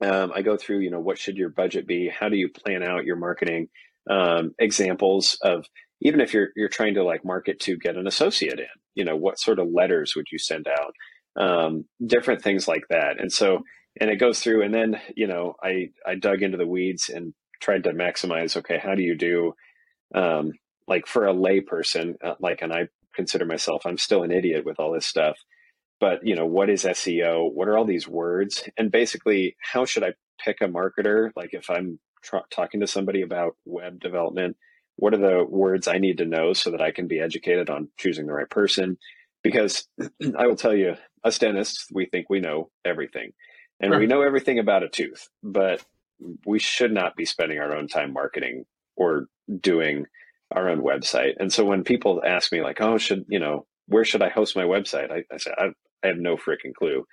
Um, 0.02 0.32
i 0.34 0.42
go 0.42 0.56
through 0.56 0.80
you 0.80 0.92
know 0.92 1.00
what 1.00 1.18
should 1.18 1.38
your 1.38 1.50
budget 1.50 1.88
be? 1.88 2.10
How 2.10 2.30
do 2.30 2.38
you 2.38 2.50
plan 2.50 2.84
out 2.84 3.06
your 3.06 3.18
marketing 3.18 3.68
um, 4.10 4.52
examples 4.60 5.38
of 5.42 5.66
even 6.02 6.22
if 6.22 6.34
you're 6.34 6.50
you're 6.56 6.70
trying 6.70 6.94
to 6.94 7.04
like 7.04 7.26
market 7.26 7.60
to 7.62 7.78
get 7.78 7.98
an 7.98 8.08
associate 8.08 8.60
in 8.60 8.66
you 8.94 9.04
know 9.04 9.16
what 9.16 9.40
sort 9.40 9.60
of 9.60 9.68
letters 9.74 10.14
would 10.16 10.28
you 10.32 10.38
send 10.38 10.68
out? 10.68 10.94
Um, 11.42 11.86
different 12.06 12.42
things 12.42 12.68
like 12.68 12.84
that. 12.90 13.20
And 13.20 13.32
so 13.32 13.62
and 14.00 14.10
it 14.10 14.18
goes 14.18 14.40
through 14.40 14.64
and 14.64 14.74
then 14.74 15.00
you 15.16 15.28
know 15.28 15.56
i 15.64 15.90
i 16.06 16.16
dug 16.16 16.42
into 16.42 16.58
the 16.58 16.68
weeds 16.68 17.10
and 17.10 17.34
tried 17.62 17.84
to 17.84 17.92
maximize 17.92 18.56
okay 18.56 18.80
how 18.82 18.96
do 18.96 19.04
you 19.04 19.16
do 19.16 19.54
um, 20.16 20.54
like 20.88 21.06
for 21.06 21.28
a 21.28 21.34
layperson 21.34 22.16
uh, 22.24 22.36
like 22.40 22.62
and 22.62 22.74
i 22.74 22.88
consider 23.16 23.46
myself 23.46 23.84
i'm 23.86 23.98
still 23.98 24.24
an 24.24 24.32
idiot 24.32 24.66
with 24.66 24.80
all 24.80 24.92
this 24.94 25.06
stuff 25.06 25.38
but 26.00 26.26
you 26.26 26.36
know 26.36 26.46
what 26.46 26.70
is 26.70 26.84
seo 26.84 27.52
what 27.52 27.68
are 27.68 27.78
all 27.78 27.86
these 27.86 28.08
words? 28.08 28.64
And 28.78 28.92
basically 28.92 29.56
how 29.62 29.86
should 29.86 30.04
i 30.04 30.14
pick 30.44 30.62
a 30.62 30.68
marketer? 30.68 31.32
Like 31.36 31.50
if 31.54 31.70
i'm 31.70 32.00
talking 32.52 32.80
to 32.82 32.88
somebody 32.88 33.22
about 33.22 33.56
web 33.66 34.00
development 34.00 34.58
what 34.98 35.14
are 35.14 35.18
the 35.18 35.46
words 35.48 35.88
i 35.88 35.98
need 35.98 36.18
to 36.18 36.26
know 36.26 36.54
so 36.54 36.72
that 36.72 36.82
i 36.82 36.92
can 36.92 37.08
be 37.08 37.20
educated 37.20 37.70
on 37.70 37.90
choosing 37.98 38.28
the 38.28 38.34
right 38.34 38.50
person? 38.50 38.98
Because 39.44 39.88
i 40.38 40.48
will 40.48 40.56
tell 40.56 40.76
you 40.76 40.96
us 41.24 41.40
dentists 41.40 41.88
we 41.94 42.06
think 42.06 42.30
we 42.30 42.40
know 42.40 42.70
everything 42.86 43.32
and 43.80 43.92
right. 43.92 44.00
we 44.00 44.08
know 44.08 44.22
everything 44.22 44.60
about 44.60 44.84
a 44.84 44.90
tooth 44.90 45.30
but 45.44 45.84
we 46.46 46.60
should 46.60 46.92
not 46.92 47.16
be 47.16 47.26
spending 47.26 47.60
our 47.60 47.76
own 47.76 47.88
time 47.88 48.14
marketing 48.14 48.66
or 48.96 49.28
doing 49.60 50.06
our 50.52 50.70
own 50.70 50.82
website. 50.82 51.34
And 51.40 51.52
so 51.52 51.64
when 51.64 51.84
people 51.84 52.22
ask 52.26 52.52
me 52.52 52.62
like, 52.62 52.82
oh, 52.82 52.98
should, 52.98 53.26
you 53.30 53.40
know, 53.40 53.66
where 53.88 54.06
should 54.06 54.22
I 54.22 54.30
host 54.30 54.56
my 54.56 54.64
website? 54.64 55.12
I, 55.12 55.24
I 55.34 55.38
say, 55.38 55.52
I, 55.58 55.68
I, 56.04 56.08
have 56.08 56.18
no 56.18 56.36
freaking 56.36 56.74
clue. 56.78 57.06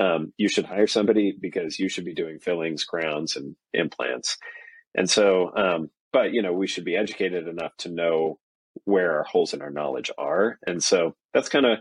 Um, 0.00 0.32
you 0.36 0.48
should 0.48 0.64
hire 0.64 0.86
somebody 0.86 1.36
because 1.38 1.78
you 1.78 1.88
should 1.88 2.04
be 2.04 2.14
doing 2.14 2.38
fillings, 2.38 2.84
crowns, 2.84 3.36
and 3.36 3.56
implants. 3.74 4.38
And 4.94 5.08
so, 5.08 5.50
um, 5.56 5.90
but 6.12 6.32
you 6.32 6.42
know, 6.42 6.52
we 6.52 6.66
should 6.66 6.84
be 6.84 6.96
educated 6.96 7.48
enough 7.48 7.72
to 7.78 7.90
know 7.90 8.38
where 8.84 9.18
our 9.18 9.24
holes 9.24 9.52
in 9.52 9.60
our 9.60 9.70
knowledge 9.70 10.10
are. 10.16 10.58
And 10.66 10.82
so 10.82 11.14
that's 11.34 11.50
kind 11.50 11.66
of 11.66 11.78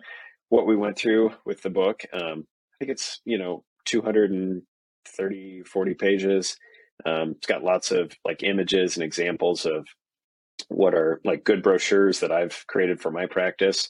what 0.49 0.67
we 0.67 0.75
went 0.75 0.97
through 0.97 1.31
with 1.45 1.61
the 1.61 1.69
book. 1.69 2.03
Um, 2.13 2.45
I 2.73 2.75
think 2.79 2.91
it's, 2.91 3.21
you 3.23 3.37
know, 3.37 3.63
230, 3.85 5.63
40 5.63 5.93
pages. 5.95 6.57
Um, 7.05 7.35
it's 7.37 7.47
got 7.47 7.63
lots 7.63 7.91
of 7.91 8.11
like 8.25 8.43
images 8.43 8.95
and 8.95 9.03
examples 9.03 9.65
of 9.65 9.85
what 10.67 10.93
are 10.93 11.19
like 11.23 11.43
good 11.43 11.63
brochures 11.63 12.19
that 12.19 12.31
I've 12.31 12.65
created 12.67 13.01
for 13.01 13.11
my 13.11 13.25
practice. 13.25 13.89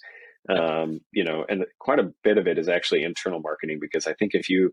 Um, 0.49 1.01
you 1.11 1.23
know, 1.23 1.45
and 1.47 1.65
quite 1.79 1.99
a 1.99 2.11
bit 2.23 2.37
of 2.37 2.47
it 2.47 2.57
is 2.57 2.67
actually 2.67 3.03
internal 3.03 3.39
marketing 3.39 3.79
because 3.79 4.07
I 4.07 4.13
think 4.13 4.33
if 4.33 4.49
you 4.49 4.67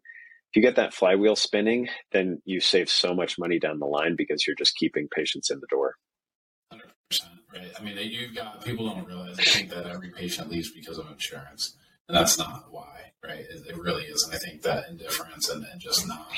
if 0.50 0.56
you 0.56 0.62
get 0.62 0.76
that 0.76 0.94
flywheel 0.94 1.36
spinning, 1.36 1.88
then 2.12 2.40
you 2.46 2.60
save 2.60 2.88
so 2.88 3.14
much 3.14 3.38
money 3.38 3.58
down 3.58 3.78
the 3.78 3.86
line 3.86 4.14
because 4.16 4.46
you're 4.46 4.56
just 4.56 4.76
keeping 4.76 5.06
patients 5.14 5.50
in 5.50 5.60
the 5.60 5.66
door. 5.68 5.96
Hundred 6.72 6.90
percent, 7.10 7.32
right? 7.52 7.70
I 7.78 7.82
mean, 7.82 7.98
you've 7.98 8.34
got 8.34 8.64
people 8.64 8.88
don't 8.88 9.06
realize. 9.06 9.38
I 9.38 9.42
think 9.42 9.70
that 9.70 9.86
every 9.86 10.10
patient 10.10 10.50
leaves 10.50 10.70
because 10.70 10.96
of 10.96 11.10
insurance, 11.10 11.76
and 12.08 12.16
that's 12.16 12.38
not 12.38 12.64
why, 12.70 12.97
right? 13.24 13.40
It, 13.40 13.66
it 13.68 13.78
really 13.78 14.04
is, 14.04 14.24
and 14.24 14.34
I 14.34 14.38
think 14.38 14.62
that 14.62 14.88
indifference 14.88 15.48
and, 15.48 15.64
and 15.64 15.80
just 15.80 16.06
not 16.06 16.30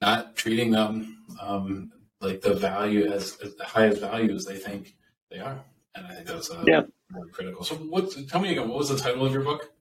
not 0.00 0.36
treating 0.36 0.70
them 0.70 1.24
um, 1.40 1.92
like 2.20 2.40
the 2.40 2.54
value 2.54 3.10
as, 3.10 3.38
as 3.42 3.54
high 3.60 3.86
as 3.86 3.98
value 3.98 4.34
as 4.34 4.44
they 4.44 4.56
think 4.56 4.94
they 5.30 5.38
are. 5.38 5.60
And 5.94 6.06
I 6.06 6.14
think 6.14 6.26
that's 6.26 6.50
uh, 6.50 6.64
yeah. 6.66 6.82
really 7.12 7.30
critical. 7.30 7.64
So, 7.64 7.74
what? 7.76 8.14
Tell 8.28 8.40
me 8.40 8.52
again. 8.52 8.68
What 8.68 8.78
was 8.78 8.88
the 8.88 8.96
title 8.96 9.26
of 9.26 9.32
your 9.32 9.42
book? 9.42 9.72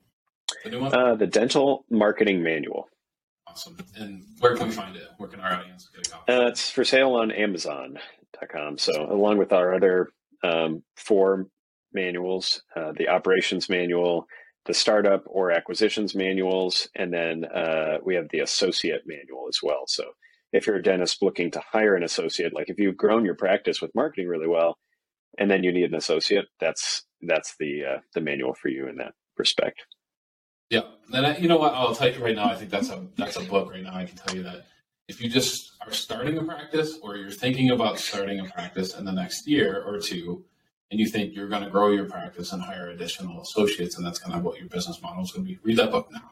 The 0.64 0.72
new 0.72 0.80
one. 0.82 0.94
Uh, 0.94 1.16
the 1.16 1.28
Dental 1.28 1.86
Marketing 1.90 2.42
Manual. 2.42 2.90
Awesome. 3.48 3.78
And 3.96 4.24
where 4.40 4.56
can 4.56 4.68
we 4.68 4.74
find 4.74 4.96
it? 4.96 5.08
Where 5.18 5.30
can 5.30 5.40
our 5.40 5.54
audience 5.54 5.90
get 5.96 6.08
a 6.08 6.10
copy? 6.10 6.32
Uh, 6.32 6.48
it's 6.48 6.70
for 6.70 6.84
sale 6.84 7.14
on 7.14 7.32
Amazon.com. 7.32 8.78
So, 8.78 9.08
along 9.12 9.38
with 9.38 9.54
our 9.54 9.74
other 9.74 10.10
um, 10.44 10.84
four 10.96 11.48
manuals, 11.94 12.64
uh, 12.76 12.92
the 12.94 13.10
operations 13.10 13.70
manual, 13.70 14.28
the 14.66 14.74
startup 14.74 15.24
or 15.26 15.52
acquisitions 15.52 16.16
manuals, 16.16 16.88
and 16.96 17.14
then 17.14 17.46
uh, 17.46 17.98
we 18.04 18.16
have 18.16 18.28
the 18.30 18.40
associate 18.40 19.02
manual 19.06 19.48
as 19.48 19.60
well. 19.64 19.84
So 19.88 20.04
if 20.52 20.68
you're 20.68 20.78
a 20.78 20.84
dentist 20.84 21.22
looking 21.22 21.52
to 21.52 21.62
hire 21.72 21.96
an 21.96 22.04
associate, 22.04 22.54
like 22.54 22.70
if 22.70 22.80
you've 22.80 22.98
grown 22.98 23.26
your 23.26 23.36
practice 23.36 23.82
with 23.82 23.96
marketing 23.96 24.28
really 24.28 24.48
well, 24.48 24.78
and 25.38 25.50
then 25.50 25.64
you 25.64 25.72
need 25.72 25.86
an 25.86 25.96
associate, 25.96 26.46
that's 26.60 27.04
that's 27.22 27.56
the 27.60 27.84
uh, 27.86 28.00
the 28.14 28.22
manual 28.22 28.54
for 28.54 28.70
you 28.70 28.88
in 28.88 28.98
that 28.98 29.14
respect. 29.38 29.86
Yeah, 30.70 30.82
and 31.14 31.26
I, 31.26 31.38
you 31.38 31.48
know 31.48 31.58
what? 31.58 31.74
I'll 31.74 31.96
tell 31.96 32.12
you 32.12 32.24
right 32.24 32.36
now. 32.36 32.46
I 32.46 32.56
think 32.56 32.70
that's 32.70 32.90
a 32.90 33.08
that's 33.18 33.38
a 33.38 33.44
book 33.44 33.72
right 33.72 33.84
now. 33.84 33.96
I 33.96 34.06
can 34.06 34.18
tell 34.18 34.36
you 34.36 34.44
that 34.44 34.66
if 35.08 35.22
you 35.22 35.30
just 35.30 35.72
are 35.82 35.92
starting 35.92 36.38
a 36.38 36.44
practice, 36.44 37.00
or 37.02 37.16
you're 37.16 37.32
thinking 37.32 37.72
about 37.72 37.98
starting 37.98 38.40
a 38.40 38.46
practice 38.46 38.98
in 38.98 39.06
the 39.06 39.12
next 39.12 39.48
year 39.48 39.84
or 39.84 40.00
two, 40.00 40.46
and 40.92 41.00
you 41.00 41.08
think 41.08 41.36
you're 41.36 41.48
going 41.48 41.64
to 41.64 41.70
grow 41.70 41.90
your 41.90 42.06
practice 42.06 42.52
and 42.52 42.62
hire 42.62 42.90
additional 42.90 43.42
associates, 43.42 43.98
and 43.98 44.06
that's 44.06 44.20
kind 44.20 44.36
of 44.36 44.44
what 44.44 44.58
your 44.60 44.68
business 44.68 45.02
model 45.02 45.24
is 45.24 45.32
going 45.32 45.46
to 45.46 45.52
be, 45.52 45.60
read 45.64 45.78
that 45.78 45.92
book 45.92 46.10
now. 46.12 46.32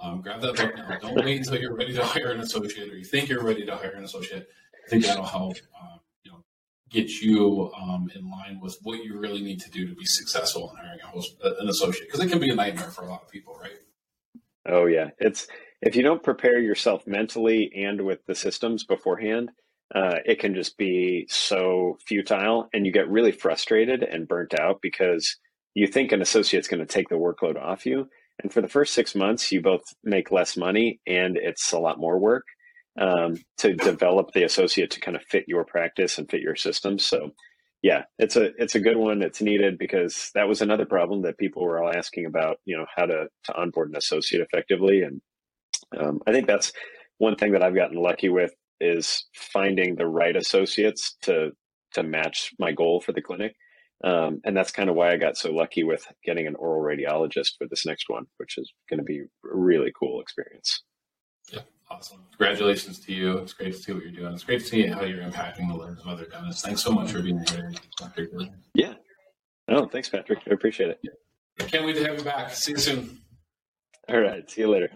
Um, 0.00 0.20
grab 0.20 0.40
that 0.42 0.56
book 0.56 0.76
now. 0.76 0.98
Don't 0.98 1.24
wait 1.24 1.38
until 1.38 1.58
you're 1.58 1.74
ready 1.74 1.94
to 1.94 2.04
hire 2.04 2.30
an 2.30 2.40
associate 2.40 2.92
or 2.92 2.96
you 2.96 3.04
think 3.04 3.28
you're 3.28 3.42
ready 3.42 3.64
to 3.64 3.74
hire 3.76 3.92
an 3.92 4.04
associate. 4.04 4.48
I 4.84 4.90
think 4.90 5.04
that'll 5.04 5.24
help 5.24 5.56
um, 5.80 6.00
you 6.24 6.32
know 6.32 6.44
get 6.90 7.08
you 7.22 7.72
um, 7.80 8.10
in 8.14 8.30
line 8.30 8.60
with 8.60 8.76
what 8.82 9.02
you 9.02 9.18
really 9.18 9.40
need 9.40 9.60
to 9.60 9.70
do 9.70 9.88
to 9.88 9.94
be 9.94 10.04
successful 10.04 10.70
in 10.70 10.84
hiring 10.84 11.00
host, 11.00 11.36
an 11.42 11.68
associate 11.68 12.08
because 12.08 12.20
it 12.20 12.28
can 12.28 12.38
be 12.38 12.50
a 12.50 12.54
nightmare 12.54 12.90
for 12.90 13.04
a 13.04 13.08
lot 13.08 13.22
of 13.22 13.30
people, 13.30 13.56
right? 13.58 13.78
Oh 14.66 14.84
yeah, 14.84 15.10
it's 15.18 15.46
if 15.80 15.96
you 15.96 16.02
don't 16.02 16.22
prepare 16.22 16.58
yourself 16.58 17.06
mentally 17.06 17.72
and 17.74 18.02
with 18.02 18.26
the 18.26 18.34
systems 18.34 18.84
beforehand, 18.84 19.50
uh, 19.94 20.16
it 20.24 20.38
can 20.38 20.54
just 20.54 20.76
be 20.78 21.26
so 21.28 21.98
futile, 22.06 22.68
and 22.72 22.86
you 22.86 22.92
get 22.92 23.08
really 23.08 23.32
frustrated 23.32 24.02
and 24.02 24.28
burnt 24.28 24.54
out 24.58 24.78
because 24.80 25.36
you 25.74 25.86
think 25.86 26.12
an 26.12 26.22
associate's 26.22 26.68
going 26.68 26.80
to 26.80 26.86
take 26.86 27.08
the 27.08 27.16
workload 27.16 27.60
off 27.60 27.84
you, 27.84 28.08
And 28.42 28.52
for 28.52 28.60
the 28.60 28.68
first 28.68 28.94
six 28.94 29.14
months, 29.14 29.52
you 29.52 29.60
both 29.60 29.82
make 30.02 30.30
less 30.30 30.56
money 30.56 31.00
and 31.06 31.36
it's 31.36 31.72
a 31.72 31.78
lot 31.78 31.98
more 31.98 32.18
work 32.18 32.44
um, 33.00 33.36
to 33.58 33.74
develop 33.74 34.32
the 34.32 34.44
associate 34.44 34.90
to 34.92 35.00
kind 35.00 35.16
of 35.16 35.22
fit 35.24 35.44
your 35.46 35.64
practice 35.64 36.18
and 36.18 36.28
fit 36.28 36.40
your 36.40 36.56
system. 36.56 36.98
So, 36.98 37.30
yeah, 37.82 38.04
it's 38.18 38.36
a 38.36 38.50
it's 38.56 38.74
a 38.74 38.80
good 38.80 38.96
one. 38.96 39.22
It's 39.22 39.42
needed 39.42 39.78
because 39.78 40.30
that 40.34 40.48
was 40.48 40.62
another 40.62 40.86
problem 40.86 41.22
that 41.22 41.38
people 41.38 41.62
were 41.62 41.82
all 41.82 41.92
asking 41.94 42.26
about. 42.26 42.56
You 42.64 42.78
know, 42.78 42.86
how 42.94 43.06
to 43.06 43.26
to 43.44 43.56
onboard 43.56 43.90
an 43.90 43.96
associate 43.96 44.40
effectively, 44.42 45.02
and 45.02 45.20
um, 45.98 46.20
I 46.26 46.32
think 46.32 46.46
that's 46.46 46.72
one 47.18 47.36
thing 47.36 47.52
that 47.52 47.62
I've 47.62 47.74
gotten 47.74 47.98
lucky 47.98 48.30
with 48.30 48.52
is 48.80 49.26
finding 49.34 49.96
the 49.96 50.06
right 50.06 50.36
associates 50.36 51.16
to 51.22 51.52
to 51.94 52.02
match 52.02 52.50
my 52.58 52.72
goal 52.72 53.00
for 53.00 53.12
the 53.12 53.22
clinic. 53.22 53.54
Um, 54.02 54.40
and 54.44 54.56
that's 54.56 54.72
kind 54.72 54.90
of 54.90 54.96
why 54.96 55.12
I 55.12 55.16
got 55.16 55.36
so 55.36 55.52
lucky 55.52 55.84
with 55.84 56.04
getting 56.24 56.46
an 56.46 56.56
oral 56.56 56.82
radiologist 56.82 57.52
for 57.56 57.66
this 57.68 57.86
next 57.86 58.08
one, 58.08 58.26
which 58.38 58.58
is 58.58 58.70
going 58.90 58.98
to 58.98 59.04
be 59.04 59.20
a 59.20 59.24
really 59.42 59.92
cool 59.98 60.20
experience. 60.20 60.82
Yeah, 61.52 61.60
awesome. 61.90 62.20
Congratulations 62.36 62.98
to 63.00 63.14
you. 63.14 63.38
It's 63.38 63.52
great 63.52 63.72
to 63.72 63.78
see 63.78 63.92
what 63.92 64.02
you're 64.02 64.12
doing. 64.12 64.34
It's 64.34 64.44
great 64.44 64.60
to 64.60 64.66
see 64.66 64.86
how 64.86 65.04
you're 65.04 65.22
impacting 65.22 65.68
the 65.68 65.74
lives 65.74 66.00
of 66.00 66.08
other 66.08 66.26
dentists. 66.26 66.62
Thanks 66.62 66.82
so 66.82 66.90
much 66.90 67.12
for 67.12 67.22
being 67.22 67.42
here, 67.48 67.72
Dr. 67.96 68.28
Yeah. 68.74 68.94
Oh, 69.68 69.86
thanks, 69.86 70.08
Patrick. 70.08 70.40
I 70.50 70.52
appreciate 70.52 70.90
it. 70.90 71.00
I 71.60 71.64
can't 71.64 71.86
wait 71.86 71.96
to 71.96 72.04
have 72.04 72.18
you 72.18 72.24
back. 72.24 72.52
See 72.52 72.72
you 72.72 72.78
soon. 72.78 73.20
All 74.08 74.20
right. 74.20 74.48
See 74.50 74.62
you 74.62 74.70
later. 74.70 74.90